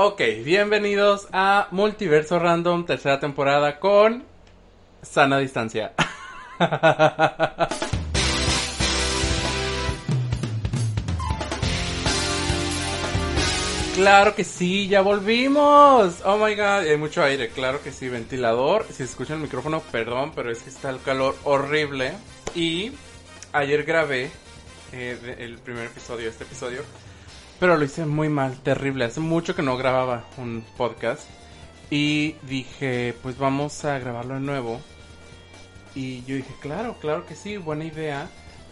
Ok, 0.00 0.20
bienvenidos 0.44 1.26
a 1.32 1.66
Multiverso 1.72 2.38
Random, 2.38 2.86
tercera 2.86 3.18
temporada 3.18 3.80
con 3.80 4.22
sana 5.02 5.38
distancia. 5.38 5.92
Claro 13.96 14.36
que 14.36 14.44
sí, 14.44 14.86
ya 14.86 15.00
volvimos. 15.00 16.20
Oh 16.24 16.36
my 16.36 16.54
god, 16.54 16.86
hay 16.88 16.96
mucho 16.96 17.20
aire, 17.20 17.48
claro 17.48 17.82
que 17.82 17.90
sí, 17.90 18.08
ventilador. 18.08 18.86
Si 18.92 19.02
escuchan 19.02 19.38
el 19.38 19.42
micrófono, 19.42 19.80
perdón, 19.90 20.30
pero 20.36 20.52
es 20.52 20.62
que 20.62 20.70
está 20.70 20.90
el 20.90 21.02
calor 21.02 21.34
horrible. 21.42 22.12
Y 22.54 22.92
ayer 23.52 23.82
grabé 23.82 24.30
eh, 24.92 25.36
el 25.40 25.58
primer 25.58 25.86
episodio, 25.86 26.30
este 26.30 26.44
episodio, 26.44 26.82
pero 27.60 27.76
lo 27.76 27.84
hice 27.84 28.06
muy 28.06 28.28
mal, 28.28 28.58
terrible. 28.60 29.04
Hace 29.04 29.20
mucho 29.20 29.54
que 29.54 29.62
no 29.62 29.76
grababa 29.76 30.24
un 30.36 30.64
podcast. 30.76 31.22
Y 31.90 32.34
dije, 32.42 33.14
pues 33.22 33.38
vamos 33.38 33.84
a 33.84 33.98
grabarlo 33.98 34.34
de 34.34 34.40
nuevo. 34.40 34.80
Y 35.94 36.22
yo 36.24 36.36
dije, 36.36 36.54
claro, 36.60 36.96
claro 37.00 37.26
que 37.26 37.34
sí, 37.34 37.56
buena 37.56 37.84
idea. 37.84 38.28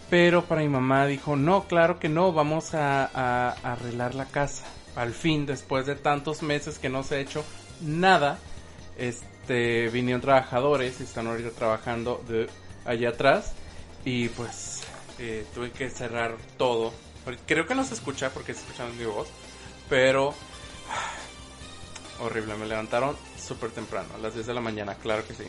Pero 0.09 0.45
para 0.45 0.61
mi 0.61 0.69
mamá 0.69 1.05
dijo, 1.05 1.35
no, 1.35 1.67
claro 1.67 1.99
que 1.99 2.07
no, 2.07 2.31
vamos 2.31 2.73
a, 2.73 3.51
arreglar 3.63 4.15
la 4.15 4.25
casa 4.25 4.65
al 4.95 5.13
fin, 5.13 5.45
después 5.45 5.85
de 5.85 5.95
tantos 5.95 6.41
meses 6.41 6.79
que 6.79 6.89
no 6.89 7.03
se 7.03 7.15
ha 7.15 7.19
hecho 7.19 7.43
nada, 7.81 8.39
este, 8.97 9.89
vinieron 9.89 10.21
trabajadores 10.21 10.99
y 10.99 11.03
están 11.03 11.27
ahorita 11.27 11.51
trabajando 11.51 12.23
de 12.27 12.47
allá 12.83 13.09
atrás 13.09 13.53
y 14.05 14.29
pues 14.29 14.81
eh, 15.19 15.45
tuve 15.53 15.71
que 15.71 15.89
cerrar 15.91 16.35
todo. 16.57 16.93
Creo 17.45 17.67
que 17.67 17.75
no 17.75 17.83
se 17.83 17.93
escucha 17.93 18.29
porque 18.31 18.53
se 18.53 18.61
escuchan 18.61 18.97
mi 18.97 19.05
voz, 19.05 19.27
pero 19.89 20.33
horrible, 22.21 22.55
me 22.55 22.65
levantaron 22.65 23.15
súper 23.37 23.71
temprano, 23.71 24.07
a 24.15 24.17
las 24.17 24.33
10 24.33 24.47
de 24.47 24.53
la 24.53 24.61
mañana, 24.61 24.95
claro 24.95 25.25
que 25.25 25.33
sí. 25.33 25.43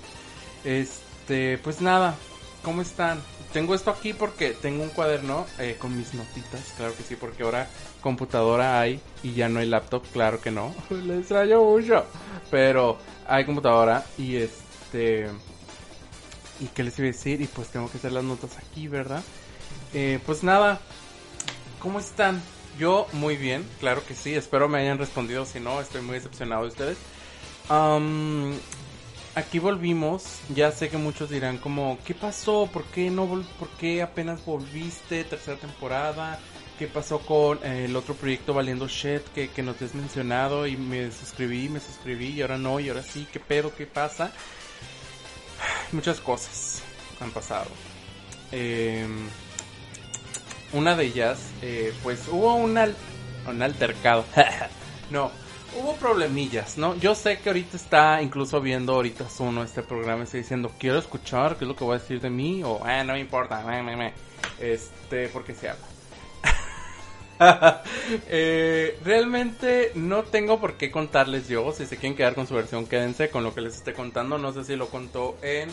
Este, 0.65 1.59
pues 1.59 1.81
nada, 1.81 2.17
¿cómo 2.62 2.83
están? 2.83 3.20
Tengo 3.53 3.75
esto 3.75 3.91
aquí 3.91 4.12
porque 4.12 4.51
tengo 4.51 4.83
un 4.83 4.91
cuaderno 4.91 5.47
eh, 5.59 5.77
con 5.79 5.97
mis 5.97 6.15
notitas, 6.15 6.61
claro 6.77 6.95
que 6.97 7.03
sí, 7.03 7.17
porque 7.17 7.43
ahora 7.43 7.69
computadora 8.01 8.81
hay 8.81 9.01
y 9.23 9.33
ya 9.33 9.48
no 9.48 9.61
hay 9.61 9.67
laptop, 9.67 10.03
claro 10.13 10.41
que 10.41 10.51
no. 10.51 10.75
Le 10.91 11.19
extraño 11.19 11.63
mucho. 11.63 12.05
Pero 12.51 12.98
hay 13.27 13.45
computadora 13.45 14.05
y 14.17 14.37
este... 14.37 15.29
¿Y 16.61 16.67
qué 16.67 16.83
les 16.83 16.98
iba 16.98 17.07
a 17.07 17.13
decir? 17.13 17.41
Y 17.41 17.47
pues 17.47 17.69
tengo 17.69 17.89
que 17.89 17.98
hacer 17.98 18.11
las 18.11 18.25
notas 18.25 18.59
aquí, 18.59 18.89
¿verdad? 18.89 19.23
Eh, 19.95 20.19
pues 20.27 20.42
nada, 20.42 20.81
¿cómo 21.81 21.98
están? 21.98 22.43
Yo 22.79 23.07
muy 23.12 23.37
bien, 23.37 23.67
claro 23.81 24.05
que 24.07 24.15
sí. 24.15 24.34
Espero 24.34 24.69
me 24.69 24.79
hayan 24.79 24.98
respondido. 24.98 25.45
Si 25.45 25.61
no, 25.61 25.81
estoy 25.81 26.03
muy 26.03 26.15
decepcionado 26.15 26.62
de 26.62 26.69
ustedes. 26.69 26.98
aquí 29.35 29.59
volvimos. 29.59 30.41
Ya 30.55 30.70
sé 30.70 30.89
que 30.89 30.98
muchos 30.98 31.31
dirán 31.31 31.59
como, 31.59 31.98
¿qué 32.05 32.15
pasó? 32.15 32.69
¿Por 32.73 32.85
qué 32.85 33.11
no 33.11 33.27
por 33.59 33.69
qué 33.79 34.03
apenas 34.03 34.45
volviste? 34.45 35.25
Tercera 35.25 35.59
temporada 35.59 36.39
qué 36.79 36.87
pasó 36.87 37.19
con 37.19 37.59
eh, 37.65 37.87
el 37.87 37.97
otro 37.97 38.15
proyecto 38.15 38.55
Valiendo 38.55 38.87
Shed 38.87 39.23
que, 39.35 39.51
que 39.51 39.63
nos 39.63 39.83
has 39.83 39.95
mencionado 39.95 40.67
y 40.67 40.77
me 40.77 41.11
suscribí, 41.11 41.69
me 41.69 41.81
suscribí 41.81 42.29
y 42.29 42.42
ahora 42.42 42.57
no, 42.57 42.79
y 42.79 42.89
ahora 42.89 43.03
sí, 43.03 43.27
qué 43.33 43.41
pedo, 43.41 43.75
qué 43.75 43.85
pasa. 43.87 44.33
Muchas 45.92 46.20
cosas 46.20 46.83
han 47.20 47.33
pasado. 47.33 47.70
Em, 48.53 49.29
una 50.72 50.97
de 50.97 51.05
ellas, 51.05 51.38
eh, 51.62 51.92
pues 52.02 52.28
hubo 52.28 52.55
un, 52.55 52.77
altercado. 52.78 54.24
no, 55.11 55.30
hubo 55.78 55.94
problemillas, 55.97 56.77
¿no? 56.78 56.97
Yo 56.97 57.14
sé 57.14 57.38
que 57.38 57.48
ahorita 57.48 57.77
está 57.77 58.22
incluso 58.22 58.61
viendo 58.61 58.94
ahorita 58.94 59.24
uno 59.39 59.62
este 59.62 59.83
programa, 59.83 60.24
está 60.24 60.39
diciendo, 60.39 60.70
quiero 60.78 60.98
escuchar 60.98 61.56
qué 61.56 61.64
es 61.64 61.69
lo 61.69 61.77
que 61.77 61.84
voy 61.84 61.96
a 61.96 61.98
decir 62.00 62.20
de 62.20 62.30
mí, 62.30 62.62
o, 62.64 62.80
ah, 62.84 63.02
no 63.05 63.14
me 63.14 63.20
importa, 63.20 63.64
este, 64.61 65.28
porque 65.28 65.55
se 65.55 65.70
habla. 65.70 65.86
Eh, 68.28 68.98
realmente 69.05 69.92
no 69.95 70.24
tengo 70.24 70.58
por 70.58 70.74
qué 70.77 70.90
contarles 70.90 71.46
yo. 71.46 71.70
Si 71.73 71.86
se 71.86 71.96
quieren 71.96 72.17
quedar 72.17 72.34
con 72.34 72.48
su 72.48 72.55
versión, 72.55 72.86
quédense 72.86 73.30
con 73.30 73.45
lo 73.45 73.55
que 73.55 73.61
les 73.61 73.77
esté 73.77 73.92
contando. 73.92 74.39
No 74.39 74.52
sé 74.52 74.64
si 74.64 74.74
lo 74.74 74.89
contó 74.89 75.36
en 75.42 75.68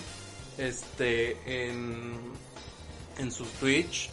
este 0.58 1.38
en 1.46 2.14
en 3.18 3.32
su 3.32 3.46
Twitch 3.46 4.10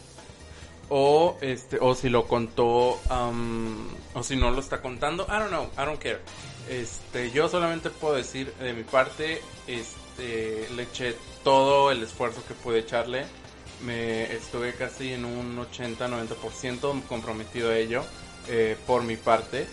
o 0.95 1.37
este 1.41 1.79
o 1.81 1.95
si 1.95 2.07
lo 2.07 2.27
contó 2.27 3.01
um, 3.09 3.87
o 4.13 4.21
si 4.21 4.35
no 4.35 4.51
lo 4.51 4.59
está 4.59 4.79
contando. 4.79 5.25
I 5.27 5.39
don't 5.39 5.49
know. 5.49 5.67
I 5.75 5.85
don't 5.85 5.99
care. 5.99 6.19
Este, 6.69 7.31
yo 7.31 7.49
solamente 7.49 7.89
puedo 7.89 8.13
decir 8.13 8.53
de 8.59 8.73
mi 8.73 8.83
parte, 8.83 9.41
este, 9.65 10.69
le 10.75 10.83
eché 10.83 11.15
todo 11.43 11.89
el 11.89 12.03
esfuerzo 12.03 12.43
que 12.47 12.53
pude 12.53 12.79
echarle 12.79 13.25
me 13.81 14.31
estuve 14.33 14.75
casi 14.75 15.13
en 15.13 15.25
un 15.25 15.57
80-90% 15.57 17.03
comprometido 17.07 17.71
a 17.71 17.75
ello 17.75 18.03
eh, 18.47 18.77
por 18.85 19.01
mi 19.01 19.17
parte. 19.17 19.65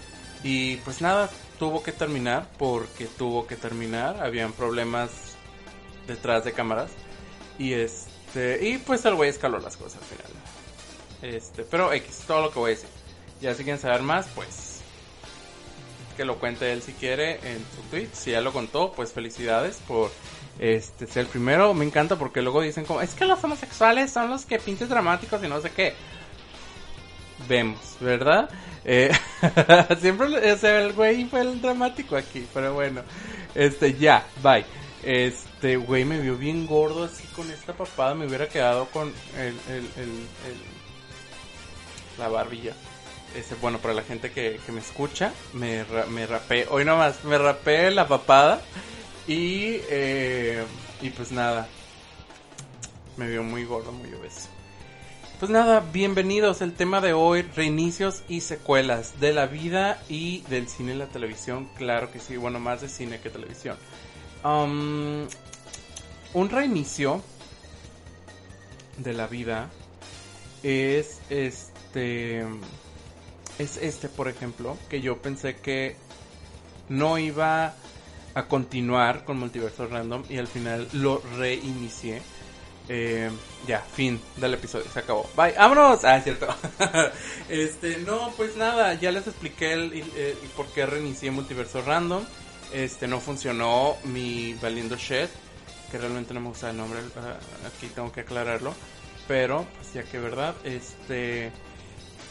Y 0.42 0.76
pues 0.76 1.02
nada, 1.02 1.28
tuvo 1.58 1.82
que 1.82 1.92
terminar 1.92 2.48
porque 2.58 3.04
tuvo 3.04 3.46
que 3.46 3.56
terminar. 3.56 4.22
Habían 4.22 4.52
problemas 4.52 5.10
detrás 6.06 6.46
de 6.46 6.52
cámaras. 6.52 6.90
Y 7.58 7.74
este, 7.74 8.66
y 8.66 8.78
pues 8.78 9.04
el 9.04 9.16
güey 9.16 9.28
escaló 9.28 9.58
las 9.58 9.76
cosas 9.76 10.00
al 10.00 10.08
final. 10.08 10.59
Este, 11.22 11.62
pero 11.64 11.92
X, 11.92 12.24
todo 12.26 12.42
lo 12.42 12.50
que 12.50 12.58
voy 12.58 12.72
a 12.72 12.74
decir. 12.74 12.88
Ya 13.40 13.54
si 13.54 13.64
quieren 13.64 13.80
saber 13.80 14.02
más, 14.02 14.26
pues 14.34 14.80
que 16.16 16.24
lo 16.24 16.38
cuente 16.38 16.70
él 16.72 16.82
si 16.82 16.92
quiere 16.92 17.36
en 17.36 17.64
su 17.74 17.82
tweet. 17.90 18.08
Si 18.12 18.32
ya 18.32 18.40
lo 18.40 18.52
contó, 18.52 18.92
pues 18.92 19.12
felicidades 19.12 19.78
por 19.88 20.10
este 20.58 21.06
es 21.06 21.16
el 21.16 21.26
primero. 21.26 21.72
Me 21.72 21.86
encanta 21.86 22.16
porque 22.16 22.42
luego 22.42 22.60
dicen 22.60 22.84
como, 22.84 23.00
es 23.00 23.14
que 23.14 23.24
los 23.24 23.42
homosexuales 23.42 24.12
son 24.12 24.28
los 24.28 24.44
que 24.44 24.58
pintes 24.58 24.90
dramáticos 24.90 25.42
y 25.42 25.48
no 25.48 25.60
sé 25.60 25.70
qué. 25.70 25.94
Vemos, 27.48 27.96
¿verdad? 28.00 28.50
Eh, 28.84 29.10
siempre 30.00 30.28
el 30.28 30.92
güey 30.92 31.24
fue 31.24 31.40
el 31.40 31.60
dramático 31.62 32.16
aquí, 32.16 32.46
pero 32.52 32.74
bueno. 32.74 33.02
Este, 33.54 33.94
ya, 33.94 34.26
bye. 34.42 34.66
Este, 35.02 35.78
güey 35.78 36.04
me 36.04 36.20
vio 36.20 36.36
bien 36.36 36.66
gordo 36.66 37.04
así 37.04 37.26
con 37.28 37.50
esta 37.50 37.72
papada. 37.72 38.14
Me 38.14 38.26
hubiera 38.26 38.46
quedado 38.46 38.84
con 38.90 39.10
el, 39.38 39.58
el, 39.68 39.84
el, 39.96 40.10
la 42.18 42.28
barbilla. 42.28 42.74
Este, 43.36 43.54
bueno, 43.56 43.78
para 43.78 43.94
la 43.94 44.02
gente 44.02 44.32
que, 44.32 44.60
que 44.64 44.72
me 44.72 44.80
escucha, 44.80 45.32
me, 45.52 45.84
me 46.08 46.26
rapé. 46.26 46.66
Hoy 46.68 46.84
nomás, 46.84 47.24
me 47.24 47.38
rapé 47.38 47.90
la 47.90 48.08
papada. 48.08 48.60
Y, 49.26 49.78
eh, 49.88 50.64
y 51.00 51.10
pues 51.10 51.30
nada, 51.30 51.68
me 53.16 53.28
vio 53.28 53.42
muy 53.44 53.64
gordo, 53.64 53.92
muy 53.92 54.12
obeso. 54.14 54.48
Pues 55.38 55.50
nada, 55.50 55.80
bienvenidos. 55.92 56.60
El 56.60 56.74
tema 56.74 57.00
de 57.00 57.12
hoy, 57.12 57.42
reinicios 57.42 58.22
y 58.28 58.40
secuelas 58.40 59.20
de 59.20 59.32
la 59.32 59.46
vida 59.46 60.02
y 60.08 60.42
del 60.50 60.68
cine 60.68 60.94
y 60.94 60.98
la 60.98 61.06
televisión. 61.06 61.70
Claro 61.76 62.10
que 62.10 62.18
sí, 62.18 62.36
bueno, 62.36 62.58
más 62.58 62.80
de 62.80 62.88
cine 62.88 63.20
que 63.20 63.30
televisión. 63.30 63.76
Um, 64.44 65.26
un 66.34 66.50
reinicio 66.50 67.22
de 68.98 69.12
la 69.12 69.26
vida 69.28 69.70
es 70.62 71.20
este 71.90 72.44
es 73.58 73.76
este 73.78 74.08
por 74.08 74.28
ejemplo 74.28 74.76
que 74.88 75.00
yo 75.00 75.18
pensé 75.18 75.56
que 75.56 75.96
no 76.88 77.18
iba 77.18 77.74
a 78.34 78.44
continuar 78.46 79.24
con 79.24 79.38
Multiverso 79.38 79.88
Random 79.88 80.22
y 80.28 80.38
al 80.38 80.46
final 80.46 80.88
lo 80.92 81.20
reinicié. 81.36 82.22
Eh, 82.88 83.30
ya, 83.68 83.80
fin 83.80 84.20
del 84.36 84.54
episodio, 84.54 84.86
se 84.92 84.98
acabó. 84.98 85.28
Bye, 85.36 85.52
vámonos. 85.52 86.04
Ah, 86.04 86.16
es 86.16 86.24
cierto. 86.24 86.48
este, 87.48 87.98
no, 87.98 88.32
pues 88.36 88.56
nada, 88.56 88.94
ya 88.94 89.12
les 89.12 89.26
expliqué 89.26 89.72
el, 89.74 90.04
por 90.56 90.66
qué 90.66 90.86
reinicié 90.86 91.30
Multiverso 91.30 91.82
Random. 91.82 92.24
Este, 92.72 93.06
no 93.06 93.20
funcionó 93.20 93.96
mi 94.04 94.54
Valiendo 94.54 94.96
Shed, 94.96 95.28
que 95.90 95.98
realmente 95.98 96.34
no 96.34 96.40
me 96.40 96.48
gusta 96.48 96.70
el 96.70 96.76
nombre, 96.76 97.00
ah, 97.16 97.36
aquí 97.66 97.86
tengo 97.94 98.10
que 98.10 98.20
aclararlo. 98.22 98.74
Pero, 99.28 99.66
pues 99.76 99.92
ya 99.92 100.02
que 100.02 100.18
verdad, 100.18 100.54
este 100.64 101.52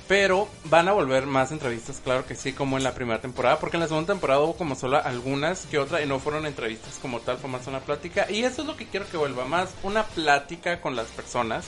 pero 0.10 0.50
van 0.64 0.88
a 0.88 0.92
volver 0.92 1.28
más 1.28 1.52
entrevistas, 1.52 2.02
claro 2.04 2.26
que 2.26 2.34
sí, 2.34 2.52
como 2.52 2.78
en 2.78 2.84
la 2.84 2.96
primera 2.96 3.22
temporada, 3.22 3.60
porque 3.60 3.78
en 3.78 3.82
la 3.82 3.88
segunda 3.88 4.12
temporada 4.12 4.40
hubo 4.40 4.58
como 4.58 4.74
solo 4.74 4.98
algunas 4.98 5.68
que 5.68 5.78
otra 5.78 6.02
y 6.02 6.08
no 6.08 6.18
fueron 6.18 6.48
entrevistas 6.48 6.98
como 7.00 7.20
tal, 7.20 7.38
fue 7.38 7.48
más 7.48 7.68
una 7.68 7.82
plática. 7.82 8.26
Y 8.28 8.44
eso 8.44 8.64
es 8.64 8.68
lo 8.68 8.76
que 8.76 8.88
quiero 8.88 9.08
que 9.08 9.18
vuelva, 9.18 9.46
más 9.46 9.70
una 9.84 10.04
plática 10.04 10.82
con 10.82 10.96
las 10.96 11.10
personas. 11.10 11.68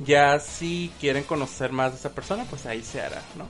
Ya 0.00 0.40
si 0.40 0.90
quieren 0.98 1.22
conocer 1.22 1.70
más 1.70 1.92
de 1.92 1.98
esa 1.98 2.12
persona, 2.12 2.44
pues 2.50 2.66
ahí 2.66 2.82
se 2.82 3.00
hará, 3.00 3.22
¿no? 3.36 3.48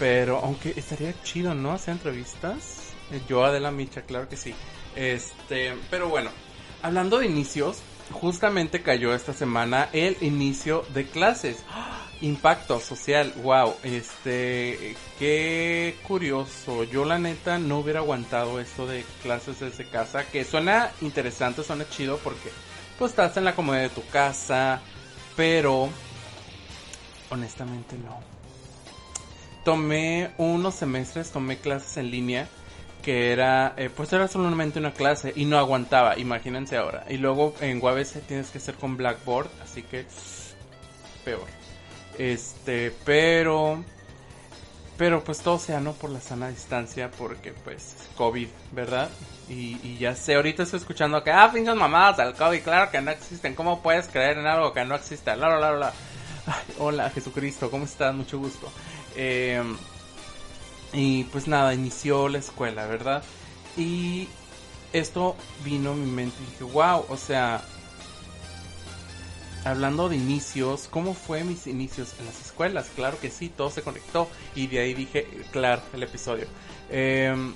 Pero 0.00 0.40
aunque 0.42 0.74
estaría 0.76 1.14
chido, 1.22 1.54
¿no? 1.54 1.70
Hacer 1.70 1.92
entrevistas. 1.92 2.88
Eh, 3.12 3.20
yo, 3.28 3.44
Adela 3.44 3.70
Micha, 3.70 4.02
claro 4.02 4.28
que 4.28 4.36
sí. 4.36 4.52
Este, 4.96 5.76
pero 5.90 6.08
bueno, 6.08 6.30
hablando 6.82 7.20
de 7.20 7.26
inicios, 7.26 7.78
justamente 8.10 8.82
cayó 8.82 9.14
esta 9.14 9.32
semana 9.32 9.90
el 9.92 10.16
inicio 10.22 10.84
de 10.92 11.06
clases. 11.06 11.58
¡Ah! 11.70 12.05
Impacto 12.22 12.80
social, 12.80 13.32
wow, 13.42 13.74
este, 13.82 14.96
qué 15.18 15.94
curioso. 16.06 16.84
Yo 16.84 17.04
la 17.04 17.18
neta 17.18 17.58
no 17.58 17.80
hubiera 17.80 18.00
aguantado 18.00 18.58
esto 18.58 18.86
de 18.86 19.04
clases 19.22 19.60
desde 19.60 19.88
casa, 19.88 20.24
que 20.24 20.44
suena 20.44 20.90
interesante, 21.02 21.62
suena 21.62 21.88
chido 21.88 22.18
porque 22.18 22.50
pues 22.98 23.10
estás 23.10 23.36
en 23.36 23.44
la 23.44 23.54
comodidad 23.54 23.82
de 23.82 23.88
tu 23.90 24.06
casa, 24.06 24.80
pero 25.36 25.90
honestamente 27.30 27.96
no. 27.98 28.18
Tomé 29.64 30.30
unos 30.38 30.74
semestres, 30.74 31.30
tomé 31.30 31.58
clases 31.58 31.98
en 31.98 32.10
línea 32.10 32.48
que 33.02 33.30
era, 33.30 33.74
eh, 33.76 33.90
pues 33.94 34.12
era 34.12 34.26
solamente 34.26 34.78
una 34.78 34.92
clase 34.92 35.32
y 35.36 35.44
no 35.44 35.58
aguantaba, 35.58 36.18
imagínense 36.18 36.76
ahora. 36.76 37.04
Y 37.08 37.18
luego 37.18 37.54
en 37.60 37.80
UABC 37.80 38.26
tienes 38.26 38.50
que 38.50 38.58
hacer 38.58 38.74
con 38.74 38.96
Blackboard, 38.96 39.48
así 39.62 39.82
que 39.82 40.06
peor. 41.24 41.65
Este, 42.18 42.92
pero 43.04 43.82
pero 44.96 45.22
pues 45.22 45.40
todo 45.40 45.58
sea 45.58 45.80
no 45.80 45.92
por 45.92 46.10
la 46.10 46.20
sana 46.20 46.48
distancia 46.48 47.10
porque 47.10 47.52
pues 47.52 47.94
COVID, 48.16 48.48
¿verdad? 48.72 49.10
Y, 49.48 49.98
ya 49.98 50.16
sé, 50.16 50.34
ahorita 50.34 50.64
estoy 50.64 50.80
escuchando 50.80 51.22
que, 51.22 51.30
ah, 51.30 51.50
pinches 51.52 51.76
mamadas 51.76 52.18
al 52.18 52.34
COVID, 52.34 52.62
claro 52.62 52.90
que 52.90 53.00
no 53.00 53.10
existen, 53.12 53.54
¿cómo 53.54 53.80
puedes 53.80 54.08
creer 54.08 54.38
en 54.38 54.46
algo 54.46 54.72
que 54.72 54.84
no 54.84 54.96
existe? 54.96 55.36
La, 55.36 55.48
la, 55.56 55.72
la, 55.72 55.92
hola 56.78 57.10
Jesucristo, 57.10 57.70
¿cómo 57.70 57.84
estás? 57.84 58.14
Mucho 58.14 58.38
gusto. 58.38 58.70
Eh, 59.14 59.62
y 60.92 61.24
pues 61.24 61.46
nada, 61.46 61.74
inició 61.74 62.28
la 62.28 62.38
escuela, 62.38 62.86
¿verdad? 62.86 63.22
Y 63.76 64.28
esto 64.92 65.36
vino 65.62 65.90
a 65.92 65.94
mi 65.94 66.10
mente 66.10 66.36
y 66.42 66.50
dije, 66.50 66.64
wow, 66.64 67.04
o 67.08 67.16
sea, 67.16 67.62
hablando 69.66 70.08
de 70.08 70.16
inicios, 70.16 70.86
¿cómo 70.88 71.12
fue 71.12 71.42
mis 71.42 71.66
inicios 71.66 72.14
en 72.20 72.26
las 72.26 72.40
escuelas? 72.40 72.88
Claro 72.94 73.18
que 73.20 73.30
sí, 73.30 73.48
todo 73.48 73.68
se 73.70 73.82
conectó 73.82 74.28
y 74.54 74.68
de 74.68 74.78
ahí 74.78 74.94
dije, 74.94 75.26
claro, 75.50 75.82
el 75.92 76.04
episodio. 76.04 76.46
Em, 76.88 77.52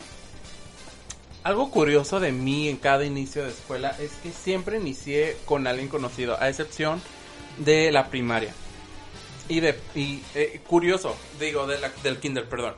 algo 1.44 1.70
curioso 1.70 2.18
de 2.18 2.32
mí 2.32 2.68
en 2.68 2.78
cada 2.78 3.04
inicio 3.04 3.44
de 3.44 3.50
escuela 3.50 3.96
es 4.00 4.10
que 4.22 4.32
siempre 4.32 4.78
inicié 4.78 5.36
con 5.44 5.68
alguien 5.68 5.88
conocido, 5.88 6.36
a 6.40 6.48
excepción 6.48 7.00
de 7.58 7.92
la 7.92 8.08
primaria. 8.08 8.52
Y 9.48 9.60
de 9.60 9.78
y, 9.94 10.22
eh, 10.34 10.60
curioso, 10.66 11.16
digo, 11.38 11.66
de 11.66 11.78
la, 11.78 11.90
del 12.02 12.18
kinder, 12.18 12.48
perdón. 12.48 12.74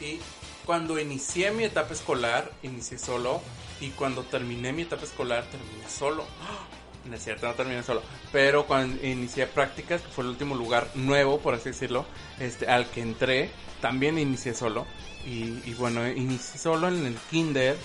Y 0.00 0.18
cuando 0.66 0.98
inicié 0.98 1.52
mi 1.52 1.64
etapa 1.64 1.94
escolar, 1.94 2.50
inicié 2.62 2.98
solo. 2.98 3.40
Y 3.80 3.90
cuando 3.90 4.22
terminé 4.22 4.72
mi 4.72 4.82
etapa 4.82 5.04
escolar, 5.04 5.44
terminé 5.46 5.88
solo. 5.88 6.24
¡Ah! 6.40 6.71
No 7.04 7.16
es 7.16 7.24
cierto, 7.24 7.46
no 7.46 7.54
terminé 7.54 7.82
solo. 7.82 8.02
Pero 8.30 8.66
cuando 8.66 9.04
inicié 9.04 9.46
prácticas, 9.46 10.00
que 10.00 10.08
fue 10.08 10.24
el 10.24 10.30
último 10.30 10.54
lugar 10.54 10.88
nuevo, 10.94 11.40
por 11.40 11.54
así 11.54 11.70
decirlo, 11.70 12.04
este, 12.38 12.68
al 12.68 12.86
que 12.86 13.00
entré, 13.00 13.50
también 13.80 14.18
inicié 14.18 14.54
solo. 14.54 14.86
Y, 15.26 15.72
bueno, 15.74 16.08
inicié 16.08 16.58
solo 16.58 16.88
en 16.88 17.06
el 17.06 17.16
kinder. 17.30 17.76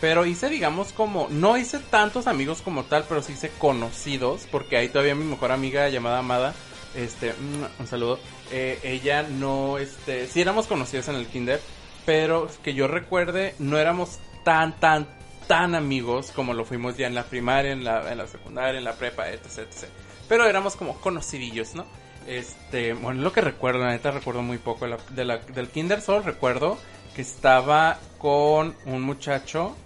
Pero 0.00 0.26
hice, 0.26 0.50
digamos, 0.50 0.92
como, 0.92 1.28
no 1.30 1.56
hice 1.56 1.78
tantos 1.78 2.26
amigos 2.26 2.60
como 2.60 2.84
tal, 2.84 3.04
pero 3.08 3.22
sí 3.22 3.32
hice 3.32 3.50
conocidos, 3.58 4.46
porque 4.50 4.76
ahí 4.76 4.88
todavía 4.88 5.14
mi 5.14 5.24
mejor 5.24 5.52
amiga 5.52 5.88
llamada 5.88 6.18
Amada, 6.18 6.54
este, 6.94 7.32
mm, 7.32 7.80
un 7.80 7.86
saludo, 7.86 8.18
eh, 8.52 8.78
ella 8.82 9.22
no, 9.22 9.78
este, 9.78 10.26
sí 10.26 10.42
éramos 10.42 10.66
conocidos 10.66 11.08
en 11.08 11.14
el 11.14 11.26
kinder, 11.26 11.62
pero 12.04 12.48
que 12.62 12.74
yo 12.74 12.88
recuerde, 12.88 13.54
no 13.58 13.78
éramos 13.78 14.18
tan, 14.44 14.78
tan, 14.78 15.06
tan 15.46 15.74
amigos 15.74 16.30
como 16.32 16.54
lo 16.54 16.64
fuimos 16.64 16.96
ya 16.96 17.06
en 17.06 17.14
la 17.14 17.24
primaria, 17.24 17.72
en 17.72 17.84
la, 17.84 18.10
en 18.10 18.18
la 18.18 18.26
secundaria, 18.26 18.78
en 18.78 18.84
la 18.84 18.94
prepa, 18.94 19.28
etc, 19.28 19.58
etc. 19.58 19.88
Pero 20.28 20.46
éramos 20.46 20.76
como 20.76 21.00
conocidillos, 21.00 21.74
¿no? 21.74 21.86
Este, 22.26 22.92
bueno, 22.92 23.22
lo 23.22 23.32
que 23.32 23.40
recuerdo, 23.40 23.80
la 23.80 23.90
neta 23.90 24.10
recuerdo 24.10 24.42
muy 24.42 24.58
poco 24.58 24.86
de 25.10 25.24
la, 25.24 25.38
del 25.38 25.68
kinder, 25.68 26.00
solo 26.00 26.22
recuerdo 26.22 26.76
que 27.14 27.22
estaba 27.22 27.98
con 28.18 28.74
un 28.84 29.02
muchacho 29.02 29.76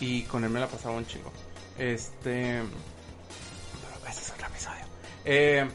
y 0.00 0.22
con 0.22 0.44
él 0.44 0.50
me 0.50 0.60
la 0.60 0.66
pasaba 0.66 0.94
un 0.96 1.06
chingo. 1.06 1.32
Este, 1.78 2.62
pero 3.80 4.10
es 4.10 4.30
otro 4.30 4.46
episodio. 4.46 4.84
Eh, 5.24 5.66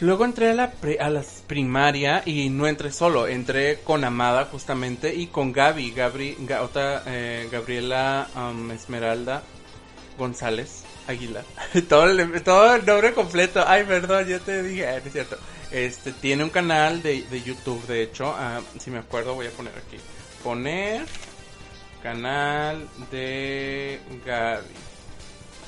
Luego 0.00 0.24
entré 0.24 0.50
a 0.50 0.54
la, 0.54 0.72
a 1.00 1.10
la 1.10 1.22
primaria 1.46 2.22
y 2.26 2.50
no 2.50 2.66
entré 2.66 2.90
solo, 2.90 3.28
entré 3.28 3.80
con 3.84 4.02
Amada 4.04 4.46
justamente 4.46 5.14
y 5.14 5.28
con 5.28 5.52
Gaby, 5.52 5.92
Gabri, 5.92 6.36
otra, 6.60 7.02
eh, 7.06 7.48
Gabriela 7.50 8.28
um, 8.34 8.72
Esmeralda 8.72 9.42
González 10.18 10.82
Aguilar. 11.06 11.44
todo, 11.88 12.10
el, 12.10 12.42
todo 12.42 12.74
el 12.74 12.84
nombre 12.84 13.12
completo. 13.12 13.62
Ay, 13.66 13.84
perdón, 13.84 14.26
yo 14.26 14.40
te 14.40 14.62
dije, 14.64 14.86
ah, 14.86 14.96
es 14.96 15.12
cierto. 15.12 15.38
Este, 15.70 16.12
tiene 16.12 16.42
un 16.42 16.50
canal 16.50 17.02
de, 17.02 17.22
de 17.22 17.42
YouTube, 17.42 17.86
de 17.86 18.02
hecho, 18.02 18.34
ah, 18.36 18.60
si 18.78 18.90
me 18.90 18.98
acuerdo 18.98 19.34
voy 19.34 19.46
a 19.46 19.50
poner 19.50 19.74
aquí. 19.76 19.96
Poner 20.42 21.04
canal 22.02 22.88
de 23.10 24.00
Gaby. 24.24 24.74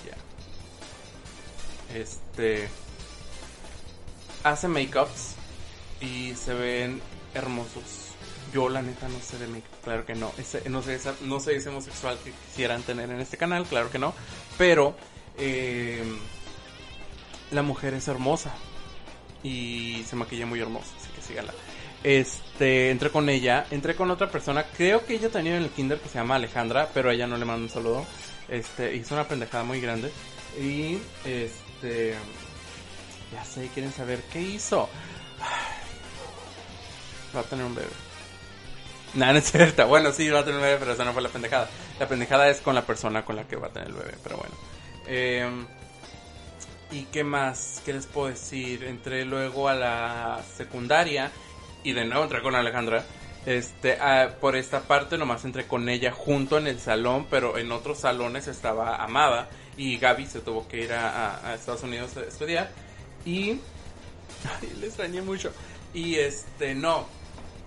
Ya. 0.04 0.16
Este 1.98 2.68
hace 4.50 4.68
makeups 4.68 5.34
y 6.00 6.34
se 6.34 6.54
ven 6.54 7.00
hermosos. 7.34 8.12
Yo 8.52 8.68
la 8.68 8.80
neta 8.80 9.08
no 9.08 9.18
sé 9.20 9.38
de 9.38 9.48
make 9.48 9.66
claro 9.82 10.06
que 10.06 10.14
no. 10.14 10.32
no, 10.70 10.82
sé, 10.82 10.98
no 11.22 11.40
soy 11.40 11.56
ese 11.56 11.68
homosexual 11.68 12.16
que 12.22 12.30
quisieran 12.30 12.82
tener 12.82 13.10
en 13.10 13.20
este 13.20 13.36
canal, 13.36 13.64
claro 13.64 13.90
que 13.90 13.98
no. 13.98 14.14
Pero 14.56 14.96
eh, 15.36 16.02
la 17.50 17.62
mujer 17.62 17.94
es 17.94 18.06
hermosa 18.06 18.54
y 19.42 20.04
se 20.06 20.16
maquilla 20.16 20.46
muy 20.46 20.60
hermosa, 20.60 20.92
así 21.00 21.10
que 21.14 21.22
síganla. 21.22 21.52
Este, 22.04 22.90
entré 22.90 23.10
con 23.10 23.28
ella, 23.28 23.66
entré 23.70 23.96
con 23.96 24.10
otra 24.12 24.30
persona, 24.30 24.64
creo 24.76 25.04
que 25.04 25.14
ella 25.14 25.28
tenía 25.28 25.56
en 25.56 25.64
el 25.64 25.70
kinder 25.70 25.98
que 25.98 26.08
se 26.08 26.18
llama 26.18 26.36
Alejandra, 26.36 26.88
pero 26.94 27.10
ella 27.10 27.26
no 27.26 27.36
le 27.36 27.44
mando 27.44 27.64
un 27.64 27.70
saludo. 27.70 28.06
Este, 28.48 28.94
hizo 28.94 29.14
una 29.14 29.26
pendejada 29.26 29.64
muy 29.64 29.80
grande. 29.80 30.12
Y 30.60 30.98
este 31.24 32.14
ya 33.32 33.44
sé, 33.44 33.68
quieren 33.68 33.92
saber 33.92 34.20
qué 34.32 34.40
hizo. 34.40 34.88
Va 37.34 37.40
a 37.40 37.44
tener 37.44 37.64
un 37.64 37.74
bebé. 37.74 37.88
No, 39.14 39.32
no 39.32 39.38
es 39.38 39.50
cierto. 39.50 39.86
Bueno, 39.86 40.12
sí, 40.12 40.28
va 40.28 40.40
a 40.40 40.44
tener 40.44 40.56
un 40.56 40.62
bebé, 40.62 40.76
pero 40.78 40.92
esa 40.92 41.04
no 41.04 41.12
fue 41.12 41.22
la 41.22 41.28
pendejada. 41.28 41.68
La 41.98 42.08
pendejada 42.08 42.48
es 42.48 42.60
con 42.60 42.74
la 42.74 42.82
persona 42.82 43.24
con 43.24 43.36
la 43.36 43.44
que 43.44 43.56
va 43.56 43.68
a 43.68 43.70
tener 43.70 43.88
el 43.88 43.94
bebé, 43.94 44.14
pero 44.22 44.36
bueno. 44.36 44.54
Em, 45.06 45.66
¿Y 46.90 47.04
qué 47.04 47.24
más? 47.24 47.82
¿Qué 47.84 47.92
les 47.92 48.06
puedo 48.06 48.28
decir? 48.28 48.84
Entré 48.84 49.24
luego 49.24 49.68
a 49.68 49.74
la 49.74 50.40
secundaria 50.56 51.32
y 51.82 51.92
de 51.92 52.04
nuevo 52.04 52.24
entré 52.24 52.42
con 52.42 52.54
Alejandra. 52.54 53.04
Este, 53.44 53.98
por 54.40 54.56
esta 54.56 54.80
parte 54.80 55.16
nomás 55.16 55.44
entré 55.44 55.66
con 55.66 55.88
ella 55.88 56.12
junto 56.12 56.58
en 56.58 56.66
el 56.66 56.80
salón, 56.80 57.26
pero 57.30 57.58
en 57.58 57.70
otros 57.72 58.00
salones 58.00 58.48
estaba 58.48 58.96
Amada 58.96 59.48
y 59.76 59.98
Gaby 59.98 60.26
se 60.26 60.40
tuvo 60.40 60.66
que 60.68 60.84
ir 60.84 60.92
a 60.92 61.54
Estados 61.54 61.82
Unidos 61.82 62.16
a 62.16 62.22
estudiar. 62.22 62.70
Y. 63.26 63.50
Ay, 64.60 64.72
le 64.80 64.86
extrañé 64.86 65.20
mucho. 65.20 65.52
Y 65.92 66.14
este, 66.14 66.74
no. 66.74 67.06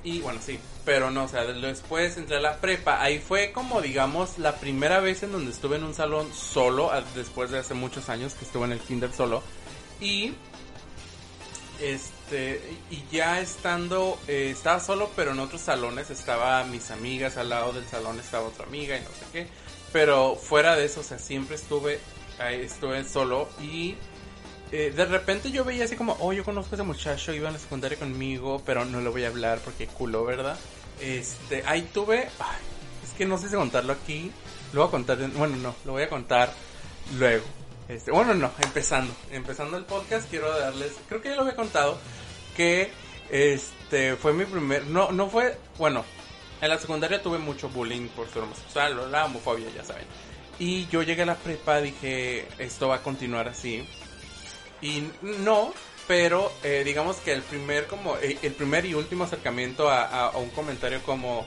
Y 0.03 0.21
bueno, 0.21 0.39
sí, 0.41 0.57
pero 0.85 1.11
no, 1.11 1.25
o 1.25 1.27
sea, 1.27 1.43
después 1.43 2.17
entré 2.17 2.37
a 2.37 2.39
la 2.39 2.57
prepa. 2.57 3.01
Ahí 3.01 3.19
fue 3.19 3.51
como, 3.51 3.81
digamos, 3.81 4.39
la 4.39 4.55
primera 4.55 5.01
vez 5.01 5.23
en 5.23 5.33
donde 5.33 5.51
estuve 5.51 5.75
en 5.75 5.83
un 5.83 5.93
salón 5.93 6.33
solo, 6.33 6.91
después 7.15 7.51
de 7.51 7.59
hace 7.59 7.73
muchos 7.73 8.09
años 8.09 8.33
que 8.33 8.45
estuve 8.45 8.65
en 8.65 8.71
el 8.71 8.79
kinder 8.79 9.11
solo. 9.13 9.43
Y. 9.99 10.33
Este, 11.81 12.61
y 12.91 13.03
ya 13.09 13.39
estando, 13.39 14.19
eh, 14.27 14.49
estaba 14.51 14.81
solo, 14.81 15.09
pero 15.15 15.31
en 15.31 15.39
otros 15.39 15.61
salones 15.61 16.09
estaba 16.09 16.63
mis 16.65 16.91
amigas, 16.91 17.37
al 17.37 17.49
lado 17.49 17.71
del 17.71 17.85
salón 17.87 18.19
estaba 18.19 18.47
otra 18.47 18.65
amiga 18.65 18.97
y 18.97 19.01
no 19.01 19.07
sé 19.07 19.25
qué. 19.31 19.47
Pero 19.93 20.35
fuera 20.35 20.75
de 20.75 20.85
eso, 20.85 20.99
o 20.99 21.03
sea, 21.03 21.19
siempre 21.19 21.55
estuve, 21.55 21.99
ahí 22.37 22.61
estuve 22.61 23.05
solo 23.05 23.47
y 23.61 23.95
eh, 24.71 24.93
de 24.95 25.05
repente 25.05 25.51
yo 25.51 25.65
veía 25.65 25.85
así 25.85 25.95
como, 25.95 26.15
oh, 26.19 26.31
yo 26.31 26.43
conozco 26.43 26.73
a 26.73 26.75
ese 26.75 26.83
muchacho, 26.83 27.33
iba 27.33 27.49
a 27.49 27.51
la 27.51 27.57
secundaria 27.57 27.97
conmigo, 27.97 28.61
pero 28.63 28.85
no 28.85 29.01
le 29.01 29.09
voy 29.09 29.23
a 29.23 29.29
hablar 29.29 29.59
porque 29.59 29.87
culo, 29.87 30.23
¿verdad? 30.25 30.57
Este, 31.01 31.63
ahí 31.65 31.89
tuve, 31.91 32.27
es 33.03 33.13
que 33.17 33.25
no 33.25 33.37
sé 33.39 33.49
si 33.49 33.55
contarlo 33.55 33.93
aquí, 33.93 34.31
lo 34.73 34.81
voy 34.81 34.87
a 34.89 34.91
contar, 34.91 35.17
bueno, 35.31 35.55
no, 35.55 35.75
lo 35.85 35.93
voy 35.93 36.03
a 36.03 36.09
contar 36.09 36.53
luego. 37.17 37.45
Este, 37.87 38.11
bueno, 38.11 38.35
no, 38.35 38.51
empezando, 38.61 39.11
empezando 39.31 39.75
el 39.75 39.85
podcast, 39.85 40.29
quiero 40.29 40.55
darles, 40.59 40.93
creo 41.07 41.19
que 41.19 41.29
ya 41.29 41.35
lo 41.35 41.41
había 41.41 41.55
contado, 41.55 41.97
que 42.55 42.91
este 43.31 44.17
fue 44.17 44.33
mi 44.33 44.45
primer, 44.45 44.85
no, 44.85 45.11
no 45.11 45.31
fue, 45.31 45.57
bueno, 45.79 46.05
en 46.61 46.69
la 46.69 46.77
secundaria 46.77 47.23
tuve 47.23 47.39
mucho 47.39 47.69
bullying 47.69 48.07
por 48.09 48.29
ser 48.29 48.43
homosexual, 48.43 49.11
la 49.11 49.25
homofobia, 49.25 49.65
ya 49.75 49.83
saben. 49.83 50.05
Y 50.59 50.85
yo 50.87 51.01
llegué 51.01 51.23
a 51.23 51.25
la 51.25 51.35
prepa, 51.35 51.81
dije, 51.81 52.47
esto 52.59 52.89
va 52.89 52.97
a 52.97 53.01
continuar 53.01 53.47
así 53.47 53.87
y 54.81 55.09
no, 55.21 55.73
pero 56.07 56.51
eh, 56.63 56.83
digamos 56.85 57.17
que 57.17 57.33
el 57.33 57.41
primer 57.41 57.87
como 57.87 58.17
eh, 58.17 58.37
el 58.41 58.53
primer 58.53 58.85
y 58.85 58.93
último 58.93 59.25
acercamiento 59.25 59.89
a, 59.89 60.31
un 60.37 60.49
comentario 60.49 61.01
como 61.03 61.45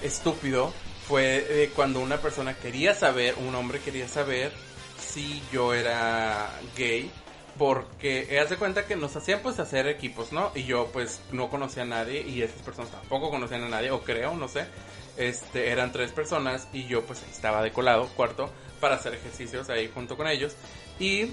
estúpido 0.00 0.72
fue 1.06 1.46
eh, 1.48 1.70
cuando 1.74 2.00
una 2.00 2.18
persona 2.18 2.54
quería 2.54 2.94
saber, 2.94 3.34
un 3.38 3.54
hombre 3.54 3.80
quería 3.80 4.08
saber 4.08 4.52
si 4.98 5.42
yo 5.52 5.74
era 5.74 6.50
gay 6.76 7.10
porque 7.58 8.38
haz 8.40 8.50
de 8.50 8.56
cuenta 8.56 8.86
que 8.86 8.96
nos 8.96 9.14
hacían 9.16 9.40
pues 9.40 9.58
hacer 9.58 9.86
equipos, 9.86 10.32
¿no? 10.32 10.52
Y 10.54 10.64
yo 10.64 10.88
pues 10.92 11.20
no 11.32 11.50
conocía 11.50 11.82
a 11.82 11.86
nadie 11.86 12.22
y 12.22 12.42
esas 12.42 12.62
personas 12.62 12.90
tampoco 12.90 13.30
conocían 13.30 13.62
a 13.64 13.68
nadie, 13.68 13.90
o 13.90 14.02
creo, 14.02 14.34
no 14.34 14.48
sé. 14.48 14.66
Este, 15.16 15.70
eran 15.70 15.92
tres 15.92 16.10
personas 16.12 16.68
y 16.72 16.86
yo 16.86 17.02
pues 17.02 17.22
estaba 17.30 17.62
de 17.62 17.70
colado, 17.70 18.08
cuarto, 18.16 18.50
para 18.80 18.94
hacer 18.96 19.14
ejercicios 19.14 19.68
ahí 19.68 19.90
junto 19.92 20.16
con 20.16 20.26
ellos. 20.26 20.56
Y, 20.98 21.32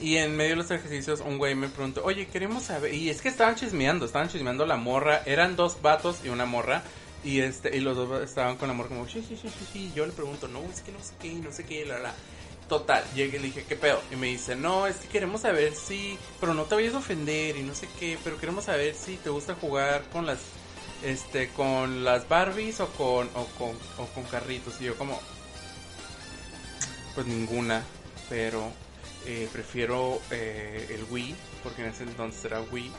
y 0.00 0.16
en 0.16 0.36
medio 0.36 0.50
de 0.50 0.56
los 0.56 0.70
ejercicios 0.70 1.20
un 1.20 1.38
güey 1.38 1.54
me 1.54 1.68
preguntó, 1.68 2.04
oye, 2.04 2.26
queremos 2.26 2.64
saber, 2.64 2.92
y 2.94 3.10
es 3.10 3.22
que 3.22 3.28
estaban 3.28 3.54
chismeando, 3.54 4.06
estaban 4.06 4.28
chismeando 4.28 4.66
la 4.66 4.76
morra, 4.76 5.22
eran 5.26 5.56
dos 5.56 5.80
vatos 5.82 6.18
y 6.24 6.28
una 6.28 6.46
morra. 6.46 6.82
Y 7.22 7.40
este, 7.40 7.74
y 7.74 7.80
los 7.80 7.96
dos 7.96 8.22
estaban 8.22 8.56
con 8.56 8.68
la 8.68 8.74
morra 8.74 8.90
como, 8.90 9.08
sí, 9.08 9.24
sí, 9.26 9.38
sí, 9.40 9.48
sí, 9.48 9.66
sí. 9.72 9.92
Yo 9.94 10.04
le 10.04 10.12
pregunto, 10.12 10.46
no, 10.46 10.62
es 10.64 10.82
que 10.82 10.92
no 10.92 10.98
sé 10.98 11.14
qué, 11.18 11.32
no 11.32 11.52
sé 11.52 11.64
qué, 11.64 11.86
la, 11.86 11.98
la. 11.98 12.14
Total, 12.68 13.02
llegué 13.14 13.38
y 13.38 13.40
le 13.40 13.46
dije, 13.46 13.64
¿qué 13.66 13.76
pedo? 13.76 14.00
Y 14.10 14.16
me 14.16 14.26
dice, 14.26 14.56
no, 14.56 14.86
es 14.86 14.96
que 14.96 15.08
queremos 15.08 15.42
saber 15.42 15.74
si, 15.74 16.18
pero 16.40 16.52
no 16.54 16.64
te 16.64 16.74
vayas 16.74 16.94
a 16.94 16.98
ofender 16.98 17.56
y 17.56 17.62
no 17.62 17.74
sé 17.74 17.88
qué, 17.98 18.18
pero 18.22 18.38
queremos 18.38 18.64
saber 18.64 18.94
si 18.94 19.16
te 19.16 19.30
gusta 19.30 19.54
jugar 19.54 20.02
con 20.12 20.26
las, 20.26 20.38
este, 21.02 21.48
con 21.48 22.04
las 22.04 22.28
Barbies 22.28 22.80
o 22.80 22.88
con, 22.88 23.28
o 23.34 23.46
con, 23.58 23.76
o 23.98 24.06
con 24.14 24.24
carritos. 24.24 24.80
Y 24.80 24.84
yo 24.84 24.96
como, 24.96 25.18
pues 27.14 27.26
ninguna, 27.26 27.82
pero 28.28 28.70
eh, 29.26 29.48
prefiero 29.52 30.20
eh, 30.30 30.86
el 30.90 31.04
Wii, 31.10 31.34
porque 31.62 31.82
en 31.82 31.88
ese 31.88 32.04
entonces 32.04 32.44
era 32.44 32.60
Wii. 32.60 32.90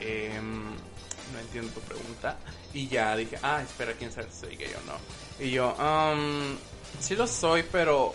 Em, 0.00 0.64
no 1.32 1.40
entiendo 1.40 1.70
tu 1.72 1.80
pregunta. 1.80 2.36
Y 2.72 2.88
ya 2.88 3.16
dije, 3.16 3.38
ah, 3.42 3.62
espera, 3.62 3.92
quién 3.92 4.12
sabe 4.12 4.28
si 4.30 4.40
soy 4.40 4.56
gay 4.56 4.72
o 4.74 4.86
no. 4.86 5.44
Y 5.44 5.50
yo, 5.50 5.74
um, 5.74 6.56
sí 7.00 7.16
lo 7.16 7.26
soy, 7.26 7.64
pero 7.70 8.12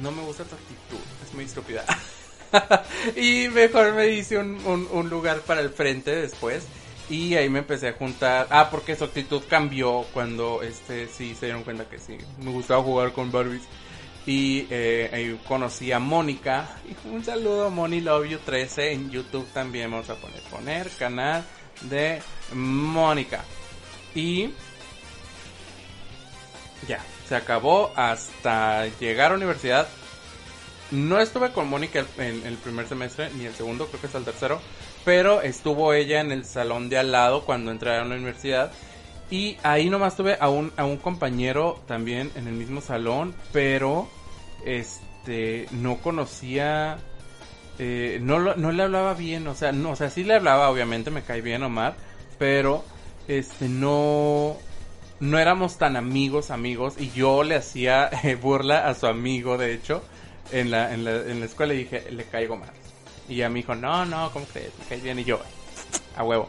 no 0.00 0.10
me 0.10 0.22
gusta 0.22 0.44
tu 0.44 0.54
actitud, 0.54 1.04
es 1.24 1.34
muy 1.34 1.44
estúpida. 1.44 1.84
y 3.16 3.48
mejor 3.48 3.94
me 3.94 4.08
hice 4.08 4.38
un, 4.38 5.08
lugar 5.10 5.40
para 5.40 5.60
el 5.60 5.70
frente 5.70 6.14
después. 6.14 6.64
Y 7.10 7.34
ahí 7.34 7.50
me 7.50 7.58
empecé 7.58 7.88
a 7.88 7.92
juntar. 7.92 8.46
Ah, 8.50 8.70
porque 8.70 8.96
su 8.96 9.04
actitud 9.04 9.42
cambió 9.48 10.06
cuando 10.14 10.62
este 10.62 11.08
sí 11.08 11.34
se 11.34 11.46
dieron 11.46 11.64
cuenta 11.64 11.88
que 11.88 11.98
sí. 11.98 12.16
Me 12.38 12.52
gustaba 12.52 12.82
jugar 12.82 13.12
con 13.12 13.30
Barbies. 13.30 13.62
Y 14.26 14.66
eh, 14.70 15.10
ahí 15.12 15.40
conocí 15.46 15.90
a 15.92 15.98
Mónica. 15.98 16.76
Un 17.04 17.24
saludo 17.24 17.70
Moni 17.70 18.00
Love 18.00 18.28
You 18.28 18.38
13 18.38 18.92
en 18.92 19.10
YouTube 19.10 19.46
también. 19.52 19.90
Vamos 19.90 20.10
a 20.10 20.14
poner, 20.16 20.42
poner 20.44 20.90
canal 20.90 21.44
de 21.82 22.22
Mónica. 22.54 23.44
Y 24.14 24.50
ya, 26.86 27.00
se 27.28 27.36
acabó 27.36 27.92
hasta 27.96 28.86
llegar 28.98 29.32
a 29.32 29.36
universidad. 29.36 29.88
No 30.90 31.18
estuve 31.20 31.52
con 31.52 31.68
Mónica 31.68 32.04
en, 32.18 32.46
el 32.46 32.56
primer 32.58 32.86
semestre, 32.86 33.30
ni 33.34 33.46
el 33.46 33.54
segundo, 33.54 33.86
creo 33.86 34.00
que 34.00 34.06
es 34.08 34.14
el 34.14 34.24
tercero. 34.24 34.60
Pero 35.04 35.40
estuvo 35.40 35.94
ella 35.94 36.20
en 36.20 36.30
el 36.32 36.44
salón 36.44 36.88
de 36.88 36.98
al 36.98 37.10
lado 37.10 37.44
cuando 37.44 37.70
entré 37.70 37.96
a 37.96 38.04
la 38.04 38.14
universidad. 38.14 38.70
Y 39.30 39.56
ahí 39.62 39.88
nomás 39.88 40.16
tuve 40.16 40.36
a 40.38 40.48
un, 40.50 40.72
a 40.76 40.84
un 40.84 40.98
compañero 40.98 41.80
también 41.86 42.30
en 42.34 42.46
el 42.48 42.54
mismo 42.54 42.80
salón, 42.80 43.34
pero 43.52 44.08
este 44.64 45.66
no 45.70 45.98
conocía 45.98 46.98
eh, 47.78 48.18
no, 48.22 48.38
no 48.38 48.72
le 48.72 48.82
hablaba 48.82 49.14
bien, 49.14 49.46
o 49.48 49.54
sea, 49.54 49.72
no, 49.72 49.90
o 49.90 49.96
sea, 49.96 50.10
sí 50.10 50.24
le 50.24 50.34
hablaba, 50.34 50.70
obviamente, 50.70 51.10
me 51.10 51.22
cae 51.22 51.40
bien 51.40 51.62
Omar, 51.62 51.96
pero 52.38 52.84
este 53.28 53.68
no 53.68 54.56
no 55.20 55.38
éramos 55.38 55.78
tan 55.78 55.96
amigos, 55.96 56.50
amigos, 56.50 56.94
y 56.98 57.10
yo 57.12 57.44
le 57.44 57.54
hacía 57.56 58.10
eh, 58.24 58.34
burla 58.34 58.88
a 58.88 58.94
su 58.94 59.06
amigo, 59.06 59.56
de 59.56 59.72
hecho, 59.72 60.02
en 60.50 60.70
la, 60.70 60.92
en 60.92 61.04
la, 61.04 61.12
en 61.12 61.40
la 61.40 61.46
escuela 61.46 61.74
y 61.74 61.78
dije, 61.78 62.10
le 62.10 62.24
caigo 62.24 62.56
mal. 62.56 62.70
Y 63.28 63.40
a 63.42 63.48
me 63.48 63.60
dijo, 63.60 63.74
no, 63.74 64.04
no, 64.04 64.30
¿cómo 64.32 64.44
crees? 64.46 64.72
Me 64.78 64.84
caes 64.84 65.02
bien, 65.02 65.18
y 65.20 65.24
yo, 65.24 65.40
a 66.16 66.24
huevo. 66.24 66.48